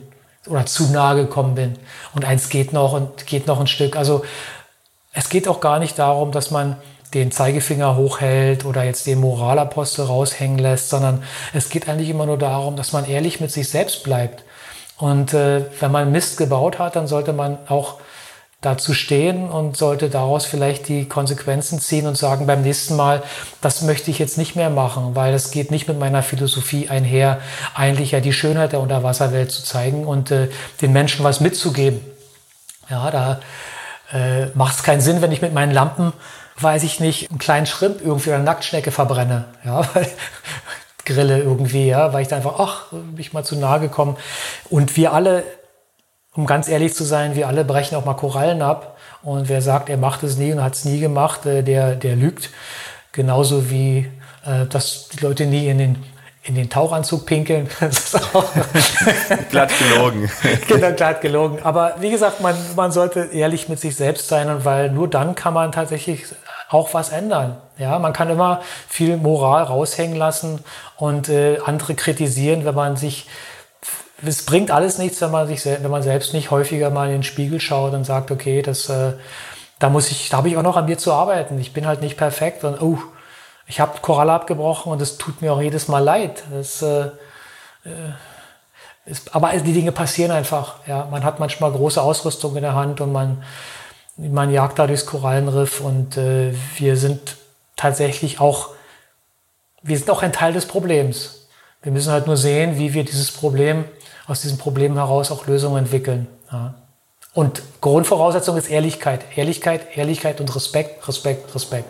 [0.48, 1.76] oder zu nahe gekommen bin.
[2.14, 3.96] Und eins geht noch und geht noch ein Stück.
[3.96, 4.24] Also
[5.14, 6.78] es geht auch gar nicht darum, dass man
[7.14, 11.24] den Zeigefinger hochhält oder jetzt den Moralapostel raushängen lässt, sondern
[11.54, 14.44] es geht eigentlich immer nur darum, dass man ehrlich mit sich selbst bleibt.
[14.98, 17.96] Und äh, wenn man Mist gebaut hat, dann sollte man auch
[18.62, 23.24] dazu stehen und sollte daraus vielleicht die Konsequenzen ziehen und sagen beim nächsten Mal,
[23.60, 27.40] das möchte ich jetzt nicht mehr machen, weil es geht nicht mit meiner Philosophie einher,
[27.74, 30.48] eigentlich ja die Schönheit der Unterwasserwelt zu zeigen und äh,
[30.82, 32.02] den Menschen was mitzugeben.
[32.88, 33.40] Ja, da
[34.14, 36.14] äh, macht es keinen Sinn, wenn ich mit meinen Lampen,
[36.60, 39.46] weiß ich nicht, einen kleinen Schrimp irgendwie oder eine Nacktschnecke verbrenne.
[39.66, 40.08] Ja, weil
[41.04, 44.18] Grille irgendwie, ja, weil ich da einfach, ach, bin ich mal zu nahe gekommen.
[44.70, 45.44] Und wir alle
[46.36, 48.98] um ganz ehrlich zu sein, wir alle brechen auch mal Korallen ab.
[49.22, 52.16] Und wer sagt, er macht es nie und hat es nie gemacht, äh, der, der
[52.16, 52.50] lügt.
[53.12, 54.10] Genauso wie,
[54.46, 56.04] äh, dass die Leute nie in den,
[56.44, 57.68] in den Tauchanzug pinkeln.
[59.50, 60.32] glatt gelogen.
[60.68, 61.60] genau, glatt gelogen.
[61.64, 65.54] Aber wie gesagt, man, man sollte ehrlich mit sich selbst sein, weil nur dann kann
[65.54, 66.24] man tatsächlich
[66.70, 67.58] auch was ändern.
[67.78, 70.64] Ja, man kann immer viel Moral raushängen lassen
[70.96, 73.28] und äh, andere kritisieren, wenn man sich
[74.24, 77.24] es bringt alles nichts, wenn man sich, wenn man selbst nicht häufiger mal in den
[77.24, 79.14] Spiegel schaut und sagt, okay, das, äh,
[79.80, 81.60] da muss ich, da habe ich auch noch an mir zu arbeiten.
[81.60, 83.00] Ich bin halt nicht perfekt und oh,
[83.68, 86.44] ich habe Koralle abgebrochen und es tut mir auch jedes Mal leid.
[86.52, 87.10] Das, äh,
[89.06, 90.76] ist, äh, aber die Dinge passieren einfach.
[90.88, 93.44] Ja, man hat manchmal große Ausrüstung in der Hand und man,
[94.18, 97.38] man jagt da durchs Korallenriff und äh, wir sind
[97.76, 98.70] tatsächlich auch,
[99.82, 101.48] wir sind auch ein Teil des Problems.
[101.82, 103.86] Wir müssen halt nur sehen, wie wir dieses Problem
[104.28, 106.28] aus diesem Problem heraus auch Lösungen entwickeln.
[106.52, 106.76] Ja.
[107.34, 109.24] Und Grundvoraussetzung ist Ehrlichkeit.
[109.36, 111.90] Ehrlichkeit, Ehrlichkeit und Respekt, Respekt, Respekt.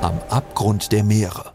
[0.00, 1.52] Am Abgrund der Meere.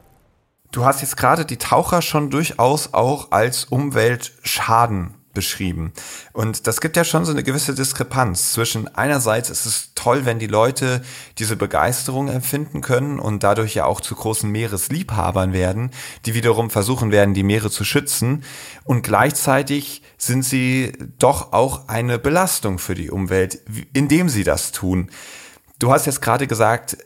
[0.71, 5.93] Du hast jetzt gerade die Taucher schon durchaus auch als Umweltschaden beschrieben.
[6.33, 10.39] Und das gibt ja schon so eine gewisse Diskrepanz zwischen einerseits ist es toll, wenn
[10.39, 11.03] die Leute
[11.37, 15.91] diese Begeisterung empfinden können und dadurch ja auch zu großen Meeresliebhabern werden,
[16.25, 18.43] die wiederum versuchen werden, die Meere zu schützen.
[18.83, 23.59] Und gleichzeitig sind sie doch auch eine Belastung für die Umwelt,
[23.93, 25.11] indem sie das tun.
[25.77, 26.97] Du hast jetzt gerade gesagt,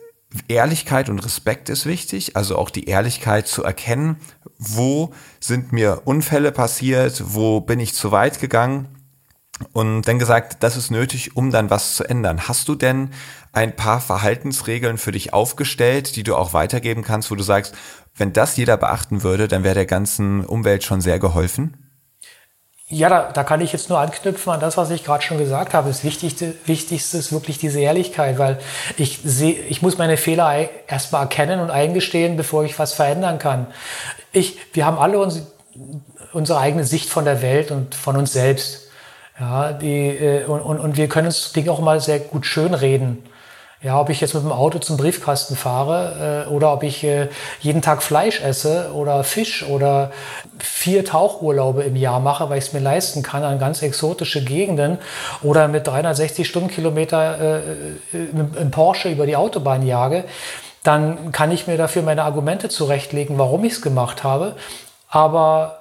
[0.47, 4.17] Ehrlichkeit und Respekt ist wichtig, also auch die Ehrlichkeit zu erkennen,
[4.59, 8.87] wo sind mir Unfälle passiert, wo bin ich zu weit gegangen
[9.73, 12.47] und dann gesagt, das ist nötig, um dann was zu ändern.
[12.47, 13.09] Hast du denn
[13.53, 17.75] ein paar Verhaltensregeln für dich aufgestellt, die du auch weitergeben kannst, wo du sagst,
[18.15, 21.88] wenn das jeder beachten würde, dann wäre der ganzen Umwelt schon sehr geholfen?
[22.91, 25.75] Ja, da, da kann ich jetzt nur anknüpfen an das, was ich gerade schon gesagt
[25.75, 25.89] habe.
[25.89, 28.57] Das Wichtigste, Wichtigste ist wirklich diese Ehrlichkeit, weil
[28.97, 33.67] ich sehe, ich muss meine Fehler erstmal erkennen und eingestehen, bevor ich was verändern kann.
[34.31, 35.43] Ich, wir haben alle uns,
[36.33, 38.87] unsere eigene Sicht von der Welt und von uns selbst.
[39.39, 43.23] Ja, die, äh, und, und, und wir können uns Dinge auch mal sehr gut schönreden.
[43.81, 47.29] Ja, ob ich jetzt mit dem Auto zum Briefkasten fahre äh, oder ob ich äh,
[47.61, 50.11] jeden Tag Fleisch esse oder Fisch oder
[50.59, 54.97] vier Tauchurlaube im Jahr mache, weil ich es mir leisten kann an ganz exotische Gegenden
[55.43, 57.61] oder mit 360 Stundenkilometer äh,
[58.11, 60.25] im, im Porsche über die Autobahn jage,
[60.83, 64.57] dann kann ich mir dafür meine Argumente zurechtlegen, warum ich es gemacht habe.
[65.07, 65.79] Aber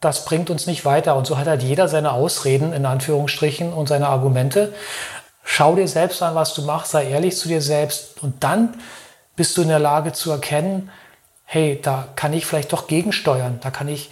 [0.00, 1.16] das bringt uns nicht weiter.
[1.16, 4.72] Und so hat halt jeder seine Ausreden in Anführungsstrichen und seine Argumente.
[5.50, 8.74] Schau dir selbst an, was du machst, sei ehrlich zu dir selbst und dann
[9.34, 10.90] bist du in der Lage zu erkennen,
[11.44, 14.10] hey, da kann ich vielleicht doch gegensteuern, da kann ich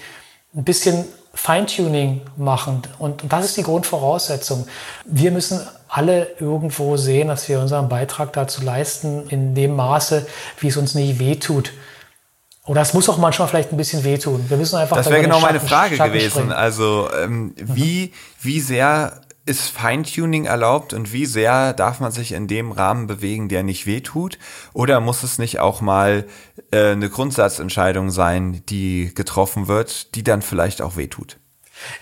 [0.55, 4.67] ein bisschen Feintuning machen und, und das ist die Grundvoraussetzung.
[5.05, 10.27] Wir müssen alle irgendwo sehen, dass wir unseren Beitrag dazu leisten, in dem Maße,
[10.61, 11.75] wie es uns nicht wehtut.
[12.65, 14.47] Oder es muss auch manchmal vielleicht ein bisschen wehtun.
[14.49, 14.97] Wir müssen einfach.
[14.97, 16.31] Das wäre genau meine Frage Schatten gewesen.
[16.31, 16.53] Springen.
[16.53, 22.49] Also ähm, wie wie sehr ist Feintuning erlaubt und wie sehr darf man sich in
[22.49, 24.39] dem Rahmen bewegen, der nicht wehtut?
[24.73, 26.27] Oder muss es nicht auch mal
[26.73, 31.39] äh, eine Grundsatzentscheidung sein, die getroffen wird, die dann vielleicht auch wehtut?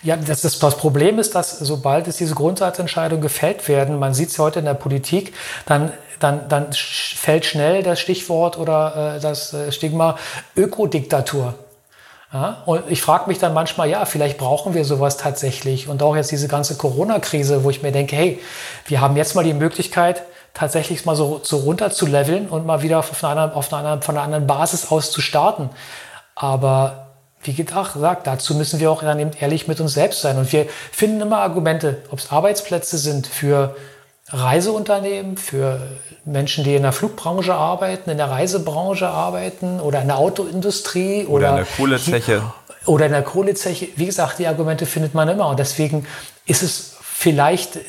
[0.01, 4.29] Ja, das, das, das Problem ist, dass sobald es diese Grundsatzentscheidungen gefällt werden, man sieht
[4.29, 5.33] es heute in der Politik,
[5.65, 10.17] dann, dann, dann fällt schnell das Stichwort oder äh, das äh, Stigma
[10.55, 11.55] Ökodiktatur.
[12.35, 15.87] Ja, und ich frage mich dann manchmal, ja, vielleicht brauchen wir sowas tatsächlich.
[15.87, 18.41] Und auch jetzt diese ganze Corona-Krise, wo ich mir denke, hey,
[18.87, 20.23] wir haben jetzt mal die Möglichkeit,
[20.53, 24.17] tatsächlich mal so, so runter zu leveln und mal wieder auf einer, auf einer, von
[24.17, 25.69] einer anderen Basis aus zu starten.
[26.35, 27.07] Aber
[27.41, 30.37] wie gesagt, dazu müssen wir auch dann eben ehrlich mit uns selbst sein.
[30.37, 33.77] Und wir finden immer Argumente, ob es Arbeitsplätze sind für
[34.31, 35.79] Reiseunternehmen, für
[36.25, 41.29] Menschen, die in der Flugbranche arbeiten, in der Reisebranche arbeiten oder in der Autoindustrie oder,
[41.29, 42.43] oder in der Kohlezeche.
[42.85, 43.89] Oder in der Kohlezeche.
[43.95, 45.47] Wie gesagt, die Argumente findet man immer.
[45.47, 46.07] Und deswegen
[46.45, 47.79] ist es vielleicht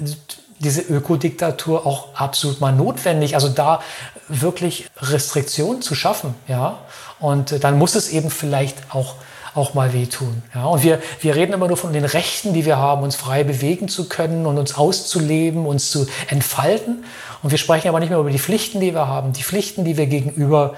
[0.59, 3.35] diese Ökodiktatur auch absolut mal notwendig.
[3.35, 3.83] Also da
[4.29, 6.35] wirklich Restriktionen zu schaffen.
[6.49, 6.79] Ja?
[7.19, 9.15] Und dann muss es eben vielleicht auch
[9.57, 10.43] auch mal wehtun.
[10.55, 13.43] Ja, und wir, wir reden immer nur von den Rechten, die wir haben, uns frei
[13.43, 17.05] bewegen zu können und uns auszuleben, uns zu entfalten.
[17.43, 19.97] Und wir sprechen aber nicht mehr über die Pflichten, die wir haben, die Pflichten, die
[19.97, 20.75] wir gegenüber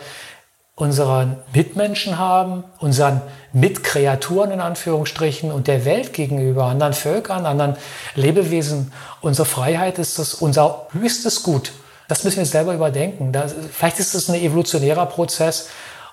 [0.79, 3.21] unseren Mitmenschen haben, unseren
[3.53, 7.77] Mitkreaturen in Anführungsstrichen und der Welt gegenüber, anderen Völkern, anderen
[8.15, 8.93] Lebewesen.
[9.21, 11.73] Unsere Freiheit ist das unser höchstes Gut.
[12.07, 13.33] Das müssen wir selber überdenken.
[13.33, 15.69] Das, vielleicht ist es ein evolutionärer Prozess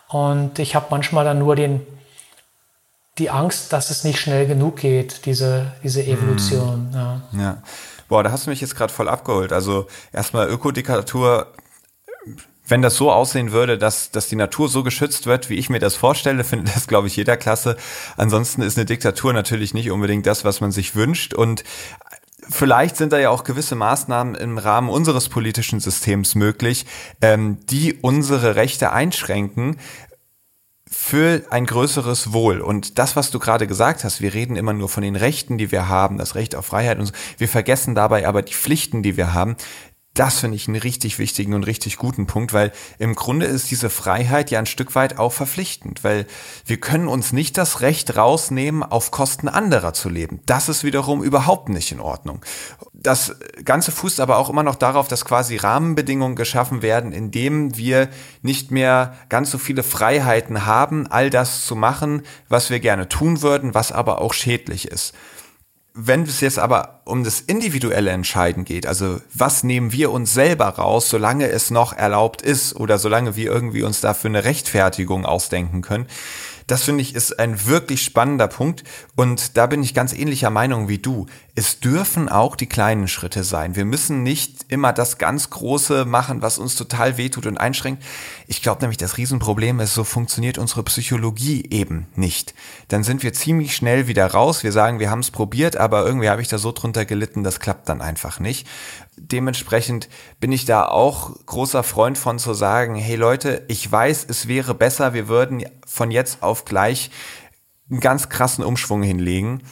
[0.07, 1.85] und ich habe manchmal dann nur den,
[3.17, 6.13] die Angst, dass es nicht schnell genug geht, diese, diese hm.
[6.13, 6.89] Evolution.
[6.89, 6.93] Mm.
[6.93, 7.21] Ja.
[7.33, 7.63] ja.
[8.07, 9.51] Boah, da hast du mich jetzt gerade voll abgeholt.
[9.51, 11.47] Also erstmal Ökodiktatur,
[12.67, 15.79] wenn das so aussehen würde, dass, dass die Natur so geschützt wird, wie ich mir
[15.79, 17.77] das vorstelle, findet das, glaube ich, jeder klasse.
[18.17, 21.33] Ansonsten ist eine Diktatur natürlich nicht unbedingt das, was man sich wünscht.
[21.33, 21.63] Und
[22.49, 26.85] vielleicht sind da ja auch gewisse Maßnahmen im Rahmen unseres politischen Systems möglich,
[27.21, 29.77] ähm, die unsere Rechte einschränken,
[30.97, 32.61] für ein größeres Wohl.
[32.61, 35.71] Und das, was du gerade gesagt hast, wir reden immer nur von den Rechten, die
[35.71, 37.13] wir haben, das Recht auf Freiheit und so.
[37.37, 39.55] Wir vergessen dabei aber die Pflichten, die wir haben.
[40.15, 43.89] Das finde ich einen richtig wichtigen und richtig guten Punkt, weil im Grunde ist diese
[43.89, 46.25] Freiheit ja ein Stück weit auch verpflichtend, weil
[46.65, 50.39] wir können uns nicht das Recht rausnehmen, auf Kosten anderer zu leben.
[50.45, 52.39] Das ist wiederum überhaupt nicht in Ordnung.
[52.93, 53.35] Das
[53.65, 58.07] Ganze fußt aber auch immer noch darauf, dass quasi Rahmenbedingungen geschaffen werden, in denen wir
[58.41, 63.41] nicht mehr ganz so viele Freiheiten haben, all das zu machen, was wir gerne tun
[63.41, 65.13] würden, was aber auch schädlich ist.
[65.97, 70.67] Wenn es jetzt aber um das individuelle Entscheiden geht, also was nehmen wir uns selber
[70.67, 75.81] raus, solange es noch erlaubt ist oder solange wir irgendwie uns dafür eine Rechtfertigung ausdenken
[75.81, 76.07] können,
[76.67, 78.83] das finde ich ist ein wirklich spannender Punkt
[79.15, 81.27] und da bin ich ganz ähnlicher Meinung wie du.
[81.53, 83.75] Es dürfen auch die kleinen Schritte sein.
[83.75, 88.03] Wir müssen nicht immer das ganz Große machen, was uns total wehtut und einschränkt.
[88.47, 92.53] Ich glaube nämlich, das Riesenproblem ist, so funktioniert unsere Psychologie eben nicht.
[92.89, 94.63] Dann sind wir ziemlich schnell wieder raus.
[94.63, 97.59] Wir sagen, wir haben es probiert, aber irgendwie habe ich da so drunter gelitten, das
[97.59, 98.67] klappt dann einfach nicht
[99.17, 100.09] dementsprechend
[100.39, 104.73] bin ich da auch großer Freund von zu sagen, hey Leute, ich weiß, es wäre
[104.73, 107.11] besser, wir würden von jetzt auf gleich
[107.89, 109.63] einen ganz krassen Umschwung hinlegen.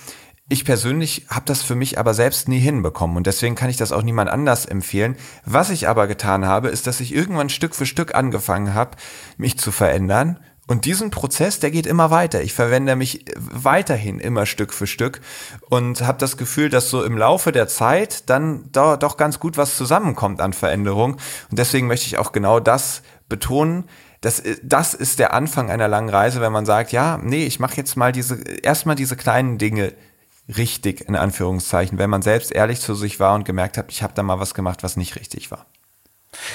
[0.50, 3.92] Ich persönlich habe das für mich aber selbst nie hinbekommen und deswegen kann ich das
[3.92, 5.16] auch niemand anders empfehlen.
[5.46, 8.98] Was ich aber getan habe, ist, dass ich irgendwann Stück für Stück angefangen habe,
[9.38, 12.42] mich zu verändern Und diesen Prozess, der geht immer weiter.
[12.42, 15.20] Ich verwende mich weiterhin immer Stück für Stück
[15.70, 19.58] und habe das Gefühl, dass so im Laufe der Zeit dann da doch ganz gut
[19.58, 21.14] was zusammenkommt an Veränderung.
[21.50, 23.90] Und deswegen möchte ich auch genau das betonen.
[24.22, 27.76] Das, das ist der Anfang einer langen Reise, wenn man sagt, ja, nee, ich mache
[27.76, 29.92] jetzt mal diese, erstmal diese kleinen Dinge
[30.48, 34.14] richtig, in Anführungszeichen, wenn man selbst ehrlich zu sich war und gemerkt hat, ich habe
[34.14, 35.66] da mal was gemacht, was nicht richtig war.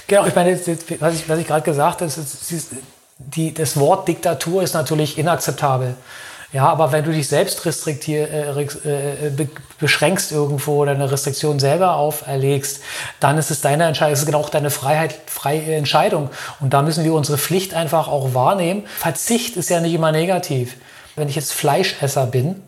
[0.06, 2.72] Genau, ich meine, was ich, was ich gerade gesagt habe, ist, ist,
[3.18, 5.96] die, das Wort Diktatur ist natürlich inakzeptabel.
[6.50, 9.48] Ja, aber wenn du dich selbst restriktier, äh, äh, be
[9.78, 12.80] beschränkst irgendwo oder eine Restriktion selber auferlegst,
[13.20, 16.30] dann ist es deine Entscheidung, es ist genau auch deine Freiheit, freie Entscheidung.
[16.58, 18.86] Und da müssen wir unsere Pflicht einfach auch wahrnehmen.
[18.96, 20.74] Verzicht ist ja nicht immer negativ.
[21.14, 22.60] Wenn ich jetzt Fleischesser bin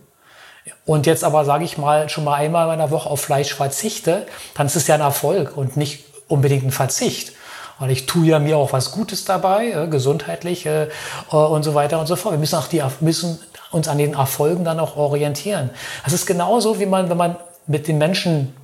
[0.84, 4.26] und jetzt aber, sage ich mal, schon mal einmal in einer Woche auf Fleisch verzichte,
[4.54, 7.32] dann ist es ja ein Erfolg und nicht unbedingt ein Verzicht
[7.80, 10.88] weil ich tue ja mir auch was Gutes dabei, äh, gesundheitlich äh,
[11.30, 12.34] und so weiter und so fort.
[12.34, 13.40] Wir müssen, auch die, müssen
[13.72, 15.70] uns an den Erfolgen dann auch orientieren.
[16.04, 18.54] Das ist genauso, wie man, wenn man mit den Menschen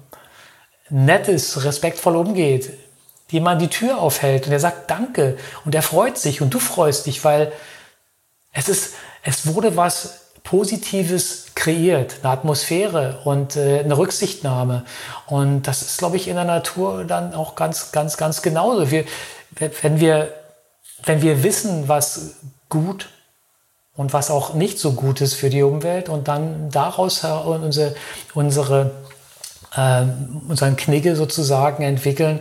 [0.91, 2.71] nettes, respektvoll umgeht,
[3.31, 6.59] die man die Tür aufhält und der sagt Danke und er freut sich und du
[6.59, 7.53] freust dich, weil
[8.53, 14.85] es ist, es wurde was Positives kreiert, eine Atmosphäre und äh, eine Rücksichtnahme.
[15.27, 18.93] Und das ist, glaube ich, in der Natur dann auch ganz, ganz, ganz genauso.
[18.93, 19.05] Wir,
[19.59, 20.33] wenn, wir,
[21.05, 22.37] wenn wir wissen, was
[22.69, 23.09] gut
[23.97, 27.97] und was auch nicht so gut ist für die Umwelt und dann daraus unsere,
[28.33, 28.93] unsere,
[29.75, 30.05] äh,
[30.49, 32.39] unseren Knigge sozusagen entwickeln,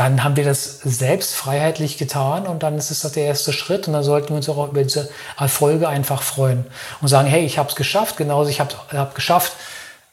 [0.00, 3.92] dann haben wir das selbst freiheitlich getan und dann ist es der erste Schritt und
[3.92, 6.64] dann sollten wir uns auch über diese Erfolge einfach freuen
[7.02, 9.52] und sagen, hey, ich habe es geschafft, genauso ich habe hab geschafft,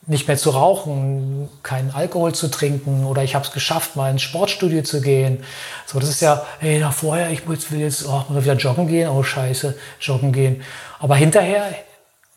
[0.06, 4.24] nicht mehr zu rauchen, keinen Alkohol zu trinken oder ich habe es geschafft, mal ins
[4.24, 5.46] Sportstudio zu gehen.
[5.86, 9.08] So, das ist ja, hey, na vorher, ich will jetzt oh, mal wieder joggen gehen,
[9.08, 10.64] oh scheiße, joggen gehen.
[11.00, 11.64] Aber hinterher,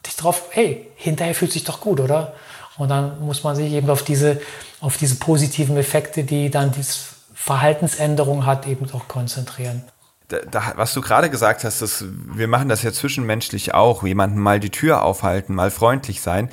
[0.07, 2.33] dich drauf, hey, hinterher fühlt sich doch gut, oder?
[2.79, 4.41] Und dann muss man sich eben auf diese,
[4.81, 7.10] auf diese positiven Effekte, die dann dieses
[7.41, 9.83] Verhaltensänderung hat, eben auch konzentrieren.
[10.29, 14.39] Da, da, was du gerade gesagt hast, dass wir machen das ja zwischenmenschlich auch, jemanden
[14.39, 16.51] mal die Tür aufhalten, mal freundlich sein,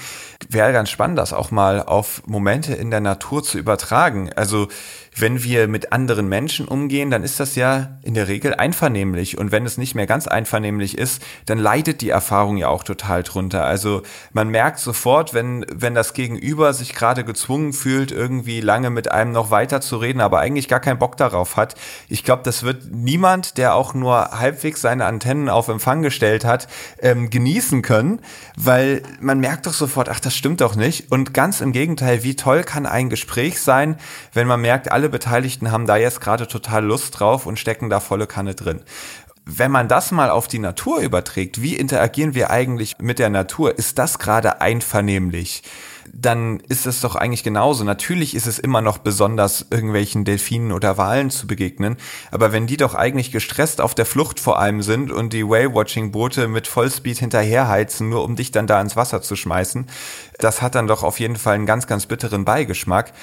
[0.47, 4.31] wäre ganz spannend, das auch mal auf Momente in der Natur zu übertragen.
[4.33, 4.69] Also
[5.20, 9.38] wenn wir mit anderen Menschen umgehen, dann ist das ja in der Regel einvernehmlich.
[9.38, 13.24] Und wenn es nicht mehr ganz einvernehmlich ist, dann leidet die Erfahrung ja auch total
[13.24, 13.65] drunter.
[13.65, 19.11] Also man merkt sofort, wenn, wenn das Gegenüber sich gerade gezwungen fühlt, irgendwie lange mit
[19.11, 21.76] einem noch weiter zu reden, aber eigentlich gar keinen Bock darauf hat.
[22.09, 26.68] Ich glaube, das wird niemand, der auch nur halbwegs seine Antennen auf Empfang gestellt hat,
[26.99, 28.22] ähm, genießen können,
[28.55, 31.11] weil man merkt doch sofort, ach, das stimmt doch nicht.
[31.11, 33.97] Und ganz im Gegenteil, wie toll kann ein Gespräch sein,
[34.34, 37.99] wenn man merkt, alle Beteiligten haben da jetzt gerade total Lust drauf und stecken da
[37.99, 38.82] volle Kanne drin
[39.49, 43.78] wenn man das mal auf die Natur überträgt, wie interagieren wir eigentlich mit der Natur?
[43.78, 45.64] Ist das gerade einvernehmlich?
[46.14, 47.84] dann ist es doch eigentlich genauso.
[47.84, 51.97] Natürlich ist es immer noch besonders, irgendwelchen Delfinen oder Walen zu begegnen,
[52.32, 56.47] aber wenn die doch eigentlich gestresst auf der Flucht vor allem sind und die Whale-Watching-Boote
[56.47, 59.88] mit Vollspeed hinterherheizen, nur um dich dann da ins Wasser zu schmeißen,
[60.39, 63.14] das hat dann doch auf jeden Fall einen ganz, ganz bitteren Beigeschmack.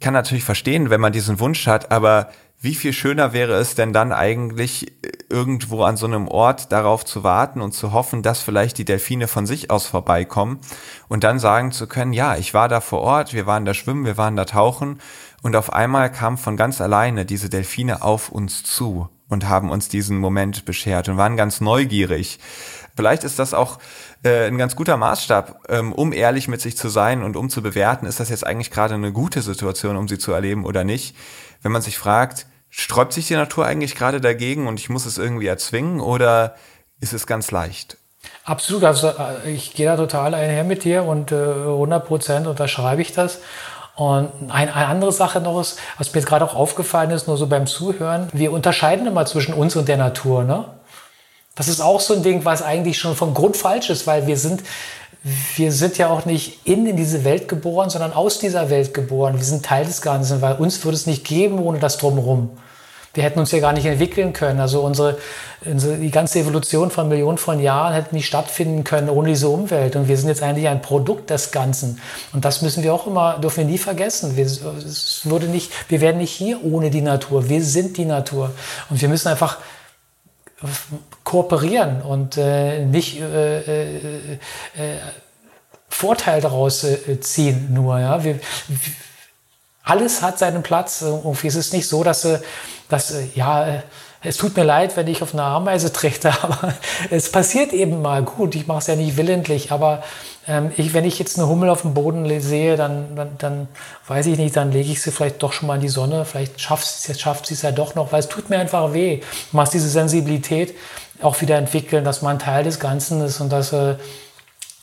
[0.00, 2.30] Kann natürlich verstehen, wenn man diesen Wunsch hat, aber
[2.62, 7.04] wie viel schöner wäre es denn dann eigentlich äh, irgendwo an so einem Ort darauf
[7.06, 10.58] zu warten und zu hoffen, dass vielleicht die Delfine von sich aus vorbeikommen
[11.08, 14.04] und dann sagen zu können, ja, ich war da vor Ort, wir waren da schwimmen,
[14.04, 15.00] wir waren da tauchen
[15.42, 19.88] und auf einmal kam von ganz alleine diese Delfine auf uns zu und haben uns
[19.88, 22.40] diesen Moment beschert und waren ganz neugierig.
[22.94, 23.78] Vielleicht ist das auch
[24.24, 27.62] äh, ein ganz guter Maßstab, ähm, um ehrlich mit sich zu sein und um zu
[27.62, 31.16] bewerten, ist das jetzt eigentlich gerade eine gute Situation, um sie zu erleben oder nicht.
[31.62, 35.18] Wenn man sich fragt, Sträubt sich die Natur eigentlich gerade dagegen und ich muss es
[35.18, 36.54] irgendwie erzwingen oder
[37.00, 37.96] ist es ganz leicht?
[38.44, 43.02] Absolut, also äh, ich gehe da total einher mit dir und äh, 100 Prozent unterschreibe
[43.02, 43.40] ich das.
[43.96, 47.36] Und eine, eine andere Sache noch ist, was mir jetzt gerade auch aufgefallen ist, nur
[47.36, 50.44] so beim Zuhören, wir unterscheiden immer zwischen uns und der Natur.
[50.44, 50.64] Ne?
[51.60, 54.38] Das ist auch so ein Ding, was eigentlich schon vom Grund falsch ist, weil wir
[54.38, 54.62] sind,
[55.56, 59.36] wir sind ja auch nicht in, in diese Welt geboren, sondern aus dieser Welt geboren.
[59.36, 62.48] Wir sind Teil des Ganzen, weil uns würde es nicht geben ohne das Drumherum.
[63.12, 64.58] Wir hätten uns ja gar nicht entwickeln können.
[64.58, 65.18] Also unsere,
[65.62, 69.96] unsere, die ganze Evolution von Millionen von Jahren hätte nicht stattfinden können ohne diese Umwelt.
[69.96, 72.00] Und wir sind jetzt eigentlich ein Produkt des Ganzen.
[72.32, 74.34] Und das müssen wir auch immer, dürfen wir nie vergessen.
[74.34, 77.50] Wir, es würde nicht, wir werden nicht hier ohne die Natur.
[77.50, 78.52] Wir sind die Natur.
[78.88, 79.58] Und wir müssen einfach
[81.24, 84.38] kooperieren und äh, nicht äh, äh, äh
[85.88, 87.98] Vorteil daraus äh, ziehen nur.
[87.98, 88.22] Ja?
[88.22, 88.38] Wir,
[89.82, 91.02] alles hat seinen Platz.
[91.02, 92.26] Irgendwie ist es nicht so, dass,
[92.88, 93.82] dass ja,
[94.22, 96.74] es tut mir leid, wenn ich auf eine Ameise trete, aber
[97.10, 98.22] es passiert eben mal.
[98.22, 100.02] Gut, ich mache es ja nicht willentlich, aber
[100.46, 103.68] ähm, ich, wenn ich jetzt eine Hummel auf dem Boden sehe, dann, dann, dann
[104.08, 106.24] weiß ich nicht, dann lege ich sie vielleicht doch schon mal in die Sonne.
[106.24, 109.18] Vielleicht schafft sie es ja doch noch, weil es tut mir einfach weh.
[109.50, 110.74] Du machst diese Sensibilität
[111.22, 113.96] auch wieder entwickeln, dass man Teil des Ganzen ist und dass äh,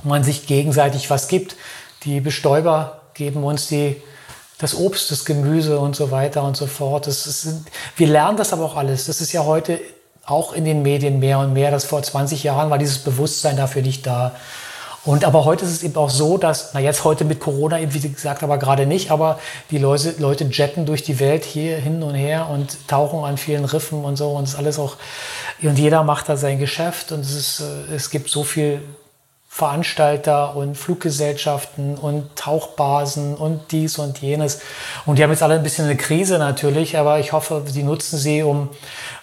[0.04, 1.56] man sich gegenseitig was gibt.
[2.04, 4.02] Die Bestäuber geben uns die
[4.60, 7.08] das Obst, das Gemüse und so weiter und so fort.
[7.08, 9.06] Das ist, wir lernen das aber auch alles.
[9.06, 9.80] Das ist ja heute
[10.26, 11.72] auch in den Medien mehr und mehr.
[11.72, 14.36] Das vor 20 Jahren war dieses Bewusstsein dafür nicht da.
[15.08, 17.94] Und aber heute ist es eben auch so, dass, na jetzt heute mit Corona eben,
[17.94, 19.40] wie gesagt, aber gerade nicht, aber
[19.72, 23.64] die Leute, Leute jetten durch die Welt hier hin und her und tauchen an vielen
[23.64, 24.98] Riffen und so und es ist alles auch,
[25.62, 28.82] und jeder macht da sein Geschäft und es ist, äh, es gibt so viel
[29.48, 34.60] Veranstalter und Fluggesellschaften und Tauchbasen und dies und jenes.
[35.08, 38.20] Und die haben jetzt alle ein bisschen eine Krise natürlich, aber ich hoffe, sie nutzen
[38.20, 38.70] sie, um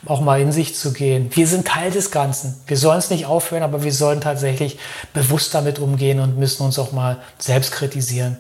[0.06, 1.30] auch mal in sich zu gehen.
[1.34, 2.60] Wir sind Teil des Ganzen.
[2.66, 4.78] Wir sollen es nicht aufhören, aber wir sollen tatsächlich
[5.12, 8.38] bewusst damit umgehen und müssen uns auch mal selbst kritisieren.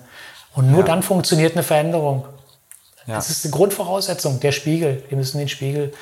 [0.54, 0.86] Und nur ja.
[0.86, 2.26] dann funktioniert eine Veränderung.
[3.06, 3.16] Ja.
[3.16, 5.02] Das ist die Grundvoraussetzung, der Spiegel.
[5.08, 5.92] Wir müssen den Spiegel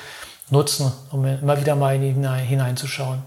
[0.49, 3.23] nutzen, um immer wieder mal hineinzuschauen.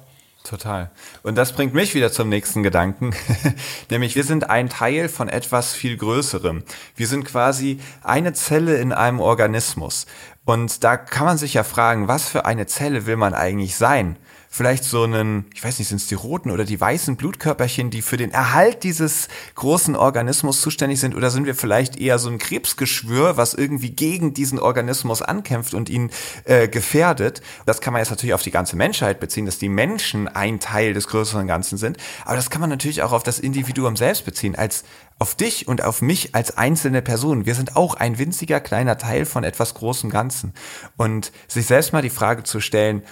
[0.46, 0.90] Total.
[1.24, 3.16] Und das bringt mich wieder zum nächsten Gedanken,
[3.90, 6.62] nämlich wir sind ein Teil von etwas viel Größerem.
[6.94, 10.06] Wir sind quasi eine Zelle in einem Organismus.
[10.46, 14.16] Und da kann man sich ja fragen, was für eine Zelle will man eigentlich sein?
[14.48, 18.02] Vielleicht so einen, ich weiß nicht, sind es die roten oder die weißen Blutkörperchen, die
[18.02, 21.14] für den Erhalt dieses großen Organismus zuständig sind?
[21.14, 25.88] Oder sind wir vielleicht eher so ein Krebsgeschwür, was irgendwie gegen diesen Organismus ankämpft und
[25.88, 26.10] ihn
[26.44, 27.42] äh, gefährdet?
[27.66, 30.94] Das kann man jetzt natürlich auf die ganze Menschheit beziehen, dass die Menschen ein Teil
[30.94, 31.98] des größeren Ganzen sind.
[32.24, 34.84] Aber das kann man natürlich auch auf das Individuum selbst beziehen, als
[35.18, 37.46] auf dich und auf mich als einzelne Person.
[37.46, 40.52] Wir sind auch ein winziger kleiner Teil von etwas großem Ganzen.
[40.96, 43.02] Und sich selbst mal die Frage zu stellen,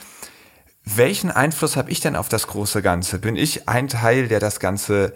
[0.85, 3.19] welchen Einfluss habe ich denn auf das große Ganze?
[3.19, 5.15] Bin ich ein Teil, der das Ganze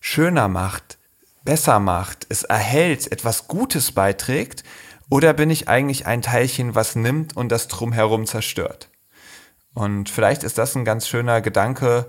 [0.00, 0.98] schöner macht,
[1.44, 4.64] besser macht, es erhält, etwas Gutes beiträgt?
[5.10, 8.88] Oder bin ich eigentlich ein Teilchen, was nimmt und das drumherum zerstört?
[9.74, 12.06] Und vielleicht ist das ein ganz schöner Gedanke,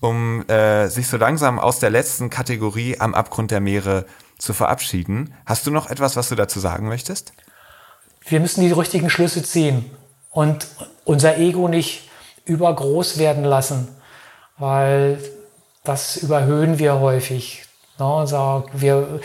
[0.00, 4.06] um äh, sich so langsam aus der letzten Kategorie am Abgrund der Meere
[4.38, 5.34] zu verabschieden.
[5.46, 7.32] Hast du noch etwas, was du dazu sagen möchtest?
[8.26, 9.90] Wir müssen die richtigen Schlüsse ziehen
[10.30, 10.68] und
[11.04, 12.07] unser Ego nicht
[12.48, 13.88] übergroß werden lassen,
[14.58, 15.18] weil
[15.84, 17.62] das überhöhen wir häufig.
[17.98, 18.64] Ne?
[18.74, 19.20] Wir,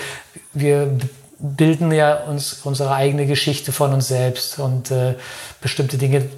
[0.54, 0.98] wir
[1.40, 5.16] bilden ja uns unsere eigene Geschichte von uns selbst und äh,
[5.62, 6.30] bestimmte Dinge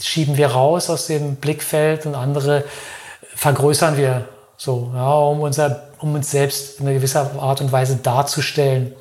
[0.00, 2.64] schieben wir raus aus dem Blickfeld und andere
[3.34, 7.96] vergrößern wir so, ja, um, unser, um uns selbst in einer gewisser Art und Weise
[7.96, 8.94] darzustellen.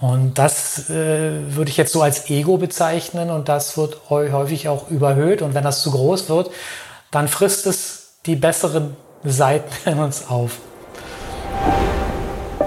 [0.00, 4.90] Und das äh, würde ich jetzt so als Ego bezeichnen und das wird häufig auch
[4.90, 5.40] überhöht.
[5.40, 6.50] Und wenn das zu groß wird,
[7.10, 10.58] dann frisst es die besseren Seiten in uns auf.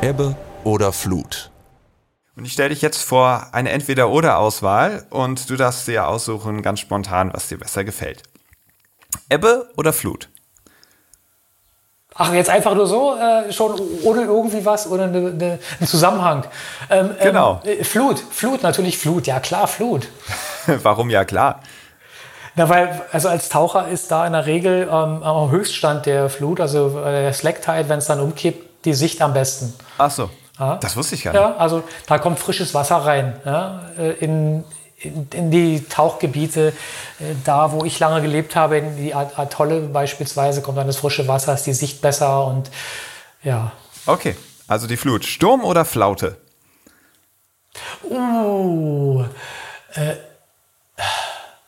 [0.02, 1.52] Ebbe oder Flut?
[2.36, 7.34] Und ich stelle dich jetzt vor eine Entweder-Oder-Auswahl und du darfst dir aussuchen, ganz spontan,
[7.34, 8.24] was dir besser gefällt.
[9.30, 10.30] Ebbe oder Flut?
[12.20, 16.46] Ach, jetzt einfach nur so, äh, schon ohne irgendwie was, ohne eine, eine, einen Zusammenhang.
[16.90, 17.62] Ähm, ähm genau.
[17.64, 20.08] Ähm, Flut, Flut, natürlich Flut, ja klar, Flut.
[20.66, 21.62] Warum ja klar?
[22.56, 26.60] Na, weil, also als Taucher ist da in der Regel ähm, am Höchststand der Flut,
[26.60, 29.76] also äh, der Slack Tide, wenn es dann umkippt, die Sicht am besten.
[30.00, 30.32] Ach so.
[30.60, 30.78] Ja?
[30.78, 31.40] Das wusste ich gar nicht.
[31.40, 33.40] Ja, also da kommt frisches Wasser rein.
[33.46, 33.82] Ja?
[34.00, 34.64] Äh, in,
[35.00, 36.74] in, die Tauchgebiete,
[37.20, 41.28] äh, da wo ich lange gelebt habe, in die Atolle beispielsweise, kommt dann das frische
[41.28, 42.70] Wasser, ist die Sicht besser und
[43.44, 43.72] ja.
[44.06, 44.36] Okay,
[44.68, 45.26] also die Flut.
[45.26, 46.38] Sturm oder Flaute?
[48.10, 49.24] Uh,
[49.94, 50.16] äh,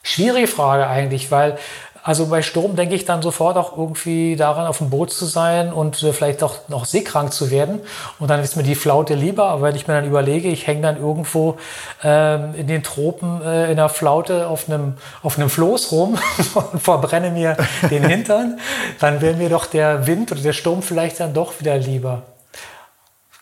[0.01, 1.57] schwierige Frage eigentlich, weil
[2.03, 5.73] also bei Sturm denke ich dann sofort auch irgendwie daran, auf dem Boot zu sein
[5.73, 7.81] und äh, vielleicht auch noch seekrank zu werden.
[8.19, 9.49] Und dann ist mir die Flaute lieber.
[9.49, 11.57] Aber wenn ich mir dann überlege, ich hänge dann irgendwo
[12.03, 16.17] ähm, in den Tropen äh, in der Flaute auf einem, auf einem Floß rum
[16.71, 17.57] und verbrenne mir
[17.89, 18.59] den Hintern,
[18.99, 22.23] dann wäre mir doch der Wind oder der Sturm vielleicht dann doch wieder lieber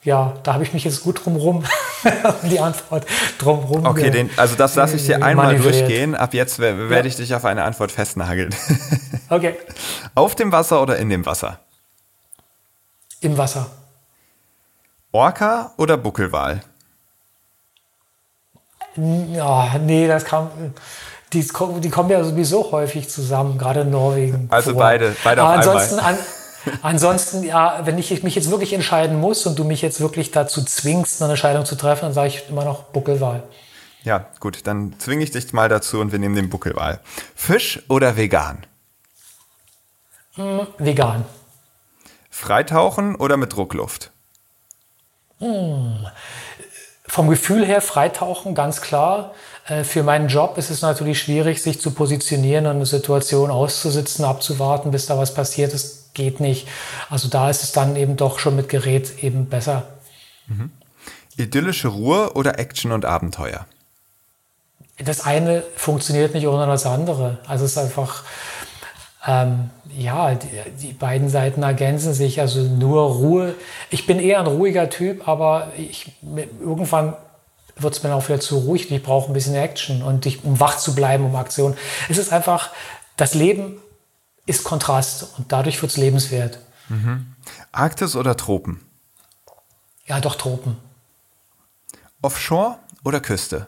[0.08, 1.66] ja, da habe ich mich jetzt gut drumrum,
[2.44, 3.06] die Antwort
[3.40, 3.86] drumrum.
[3.86, 6.16] Okay, den, also das lasse ich dir einmal durchgehen.
[6.16, 7.04] Ab jetzt werde ja.
[7.04, 8.56] ich dich auf eine Antwort festnageln.
[9.30, 9.58] okay.
[10.16, 11.60] Auf dem Wasser oder in dem Wasser?
[13.20, 13.70] Im Wasser.
[15.12, 16.62] Orca oder Buckelwal?
[18.96, 20.50] Ja, nee, das kam.
[21.34, 21.46] Die,
[21.82, 24.48] die kommen ja sowieso häufig zusammen, gerade in Norwegen.
[24.52, 24.80] Also vor.
[24.80, 26.14] beide, beide auf ansonsten, einmal.
[26.14, 26.20] An,
[26.82, 30.64] Ansonsten, ja, wenn ich mich jetzt wirklich entscheiden muss und du mich jetzt wirklich dazu
[30.64, 33.44] zwingst, eine Entscheidung zu treffen, dann sage ich immer noch Buckelwahl.
[34.04, 37.00] Ja, gut, dann zwinge ich dich mal dazu und wir nehmen den Buckelwal.
[37.36, 38.66] Fisch oder vegan?
[40.36, 41.26] Hm, vegan.
[42.30, 44.12] Freitauchen oder mit Druckluft?
[45.40, 46.08] Hm.
[47.08, 49.34] Vom Gefühl her Freitauchen, ganz klar.
[49.68, 54.26] Äh, für meinen Job ist es natürlich schwierig, sich zu positionieren und eine Situation auszusitzen,
[54.26, 55.74] abzuwarten, bis da was passiert.
[55.74, 56.68] Das geht nicht.
[57.10, 59.88] Also da ist es dann eben doch schon mit Gerät eben besser.
[60.48, 60.72] Mhm.
[61.38, 63.66] Idyllische Ruhe oder Action und Abenteuer?
[64.98, 67.38] Das eine funktioniert nicht ohne das andere.
[67.48, 68.24] Also es ist einfach,
[69.26, 70.48] ähm, ja, die,
[70.82, 72.42] die, beiden Seiten ergänzen sich.
[72.42, 73.56] Also nur Ruhe.
[73.92, 76.12] Ich bin eher ein ruhiger Typ, aber ich,
[76.60, 77.14] irgendwann
[77.76, 78.92] wird es mir auch wieder zu ruhig.
[78.92, 81.78] Ich brauche ein bisschen Action und ich, um wach zu bleiben, um Aktion.
[82.10, 82.72] Es ist einfach,
[83.18, 83.80] das Leben
[84.48, 86.60] ist Kontrast und dadurch wird es lebenswert.
[86.90, 87.36] Mhm.
[87.72, 88.84] Arktis oder Tropen?
[90.06, 90.78] Ja, doch Tropen.
[92.22, 93.68] Offshore oder Küste?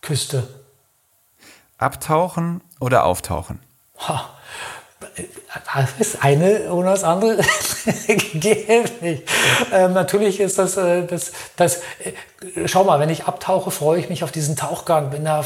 [0.00, 0.48] Küste.
[1.76, 3.60] Abtauchen oder auftauchen?
[3.98, 4.30] Ha.
[5.74, 7.36] Das ist eine oder das andere
[8.34, 9.24] geht nicht.
[9.72, 14.08] Ähm, natürlich ist das, äh, das, das, äh, schau mal, wenn ich abtauche, freue ich
[14.08, 15.44] mich auf diesen Tauchgang, bin da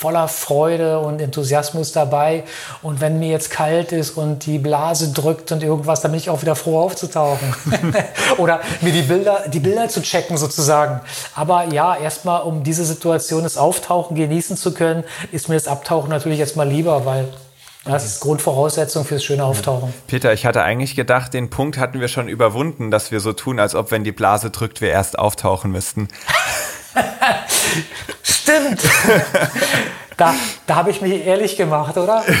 [0.00, 2.44] voller Freude und Enthusiasmus dabei.
[2.80, 6.30] Und wenn mir jetzt kalt ist und die Blase drückt und irgendwas, dann bin ich
[6.30, 7.54] auch wieder froh aufzutauchen.
[8.38, 11.02] Oder mir die Bilder, die Bilder zu checken sozusagen.
[11.34, 16.08] Aber ja, erstmal, um diese Situation des Auftauchen genießen zu können, ist mir das Abtauchen
[16.08, 17.28] natürlich erstmal lieber, weil
[17.84, 19.92] das ist Grundvoraussetzung fürs schöne Auftauchen.
[20.06, 23.60] Peter, ich hatte eigentlich gedacht, den Punkt hatten wir schon überwunden, dass wir so tun,
[23.60, 26.08] als ob, wenn die Blase drückt, wir erst auftauchen müssten.
[28.22, 28.80] Stimmt.
[30.16, 30.34] Da,
[30.66, 32.24] da habe ich mich ehrlich gemacht, oder?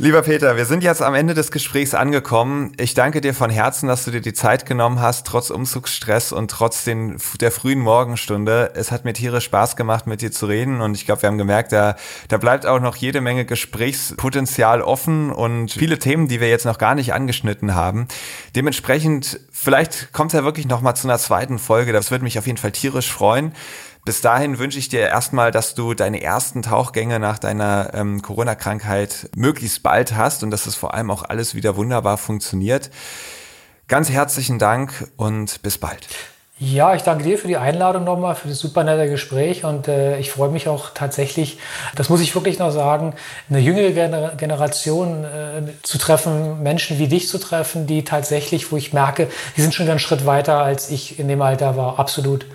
[0.00, 2.72] Lieber Peter, wir sind jetzt am Ende des Gesprächs angekommen.
[2.78, 6.52] Ich danke dir von Herzen, dass du dir die Zeit genommen hast, trotz Umzugsstress und
[6.52, 8.70] trotz den, der frühen Morgenstunde.
[8.76, 11.36] Es hat mir tierisch Spaß gemacht, mit dir zu reden und ich glaube, wir haben
[11.36, 11.96] gemerkt, da,
[12.28, 16.78] da bleibt auch noch jede Menge Gesprächspotenzial offen und viele Themen, die wir jetzt noch
[16.78, 18.06] gar nicht angeschnitten haben.
[18.54, 21.92] Dementsprechend, vielleicht kommt es ja wirklich noch mal zu einer zweiten Folge.
[21.92, 23.52] Das würde mich auf jeden Fall tierisch freuen.
[24.08, 29.28] Bis dahin wünsche ich dir erstmal, dass du deine ersten Tauchgänge nach deiner ähm, Corona-Krankheit
[29.36, 32.88] möglichst bald hast und dass es vor allem auch alles wieder wunderbar funktioniert.
[33.86, 36.08] Ganz herzlichen Dank und bis bald.
[36.58, 40.18] Ja, ich danke dir für die Einladung nochmal, für das super nette Gespräch und äh,
[40.18, 41.58] ich freue mich auch tatsächlich,
[41.94, 43.14] das muss ich wirklich noch sagen,
[43.50, 48.78] eine jüngere Gener Generation äh, zu treffen, Menschen wie dich zu treffen, die tatsächlich, wo
[48.78, 49.28] ich merke,
[49.58, 52.46] die sind schon einen Schritt weiter, als ich in dem Alter war, absolut.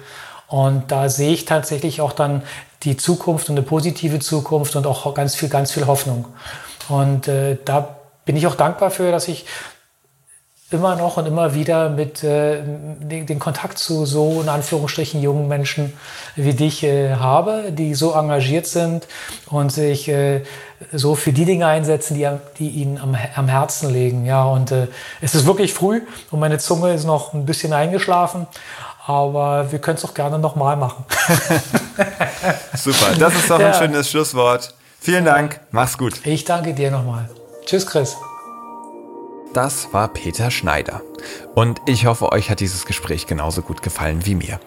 [0.53, 2.43] Und da sehe ich tatsächlich auch dann
[2.83, 6.25] die Zukunft und eine positive Zukunft und auch ganz viel, ganz viel Hoffnung.
[6.89, 9.47] Und äh, da bin ich auch dankbar für, dass ich
[10.69, 15.93] immer noch und immer wieder mit äh, den, Kontakt zu so in Anführungsstrichen jungen Menschen
[16.35, 19.07] wie dich äh, habe, die so engagiert sind
[19.47, 20.43] und sich äh,
[20.91, 22.27] so für die Dinge einsetzen, die,
[22.59, 24.25] die ihnen am, am Herzen liegen.
[24.25, 24.87] Ja, und äh,
[25.19, 28.45] es ist wirklich früh und meine Zunge ist noch ein bisschen eingeschlafen.
[29.05, 31.03] Aber wir können es auch gerne nochmal machen.
[32.75, 34.73] Super, das ist doch ein schönes Schlusswort.
[34.99, 36.25] Vielen Dank, mach's gut.
[36.25, 37.29] Ich danke dir nochmal.
[37.65, 38.15] Tschüss, Chris.
[39.53, 41.01] Das war Peter Schneider.
[41.53, 44.59] Und ich hoffe, euch hat dieses Gespräch genauso gut gefallen wie mir.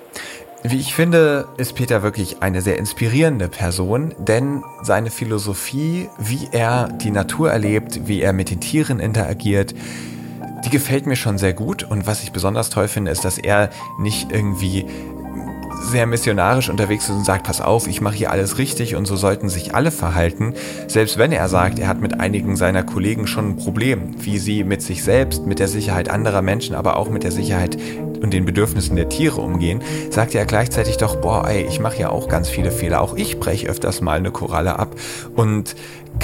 [0.62, 6.88] Wie ich finde, ist Peter wirklich eine sehr inspirierende Person, denn seine Philosophie, wie er
[6.88, 9.74] die Natur erlebt, wie er mit den Tieren interagiert,
[10.66, 13.70] die gefällt mir schon sehr gut und was ich besonders toll finde, ist, dass er
[13.98, 14.84] nicht irgendwie
[15.80, 19.14] sehr missionarisch unterwegs ist und sagt, pass auf, ich mache hier alles richtig und so
[19.14, 20.54] sollten sich alle verhalten.
[20.88, 24.64] Selbst wenn er sagt, er hat mit einigen seiner Kollegen schon ein Problem, wie sie
[24.64, 27.78] mit sich selbst, mit der Sicherheit anderer Menschen, aber auch mit der Sicherheit
[28.20, 32.08] und den Bedürfnissen der Tiere umgehen, sagt er gleichzeitig doch, boah, ey, ich mache ja
[32.08, 33.00] auch ganz viele Fehler.
[33.02, 34.96] Auch ich breche öfters mal eine Koralle ab
[35.36, 35.76] und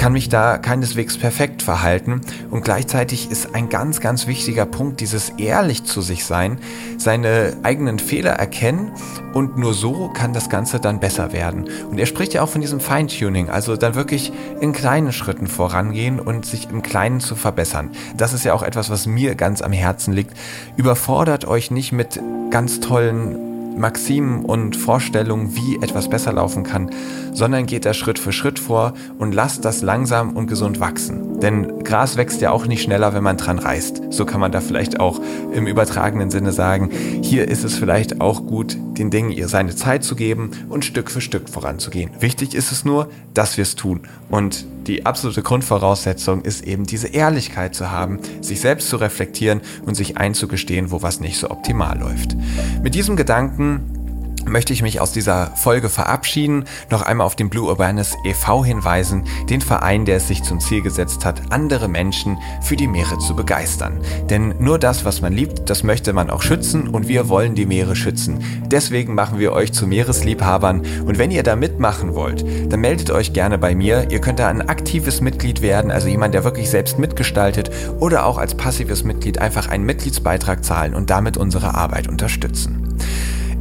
[0.03, 2.19] kann mich da keineswegs perfekt verhalten
[2.51, 6.57] und gleichzeitig ist ein ganz, ganz wichtiger Punkt dieses ehrlich zu sich sein,
[6.97, 8.91] seine eigenen Fehler erkennen
[9.33, 11.69] und nur so kann das Ganze dann besser werden.
[11.89, 16.19] Und er spricht ja auch von diesem Feintuning, also dann wirklich in kleinen Schritten vorangehen
[16.19, 17.91] und sich im Kleinen zu verbessern.
[18.17, 20.35] Das ist ja auch etwas, was mir ganz am Herzen liegt.
[20.75, 22.19] Überfordert euch nicht mit
[22.51, 26.89] ganz tollen Maximen und Vorstellungen, wie etwas besser laufen kann,
[27.33, 31.39] sondern geht da Schritt für Schritt vor und lasst das langsam und gesund wachsen.
[31.39, 34.03] Denn Gras wächst ja auch nicht schneller, wenn man dran reißt.
[34.11, 35.19] So kann man da vielleicht auch
[35.53, 36.89] im übertragenen Sinne sagen,
[37.21, 41.09] hier ist es vielleicht auch gut, den Dingen ihr seine Zeit zu geben und Stück
[41.09, 42.11] für Stück voranzugehen.
[42.19, 44.01] Wichtig ist es nur, dass wir es tun.
[44.29, 49.95] Und die absolute Grundvoraussetzung ist eben diese Ehrlichkeit zu haben, sich selbst zu reflektieren und
[49.95, 52.35] sich einzugestehen, wo was nicht so optimal läuft.
[52.81, 54.02] Mit diesem Gedanken
[54.45, 58.65] möchte ich mich aus dieser Folge verabschieden, noch einmal auf den Blue Awareness e.V.
[58.65, 63.19] hinweisen, den Verein, der es sich zum Ziel gesetzt hat, andere Menschen für die Meere
[63.19, 63.99] zu begeistern.
[64.29, 67.65] Denn nur das, was man liebt, das möchte man auch schützen und wir wollen die
[67.65, 68.43] Meere schützen.
[68.67, 73.33] Deswegen machen wir euch zu Meeresliebhabern und wenn ihr da mitmachen wollt, dann meldet euch
[73.33, 74.11] gerne bei mir.
[74.11, 78.37] Ihr könnt da ein aktives Mitglied werden, also jemand, der wirklich selbst mitgestaltet oder auch
[78.37, 82.97] als passives Mitglied einfach einen Mitgliedsbeitrag zahlen und damit unsere Arbeit unterstützen.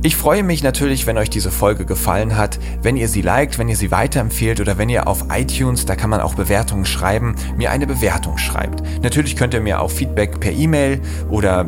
[0.04, 3.68] Ich freue mich natürlich, wenn euch diese Folge gefallen hat, wenn ihr sie liked, wenn
[3.68, 7.70] ihr sie weiterempfehlt oder wenn ihr auf iTunes, da kann man auch Bewertungen schreiben, mir
[7.70, 8.82] eine Bewertung schreibt.
[9.04, 11.00] Natürlich könnt ihr mir auch Feedback per E-Mail
[11.30, 11.64] oder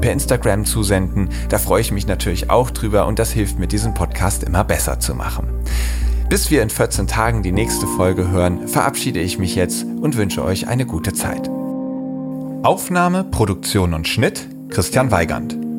[0.00, 1.30] per Instagram zusenden.
[1.48, 5.00] Da freue ich mich natürlich auch drüber und das hilft mir, diesen Podcast immer besser
[5.00, 5.48] zu machen.
[6.28, 10.44] Bis wir in 14 Tagen die nächste Folge hören, verabschiede ich mich jetzt und wünsche
[10.44, 11.50] euch eine gute Zeit.
[12.62, 15.71] Aufnahme, Produktion und Schnitt Christian Weigand.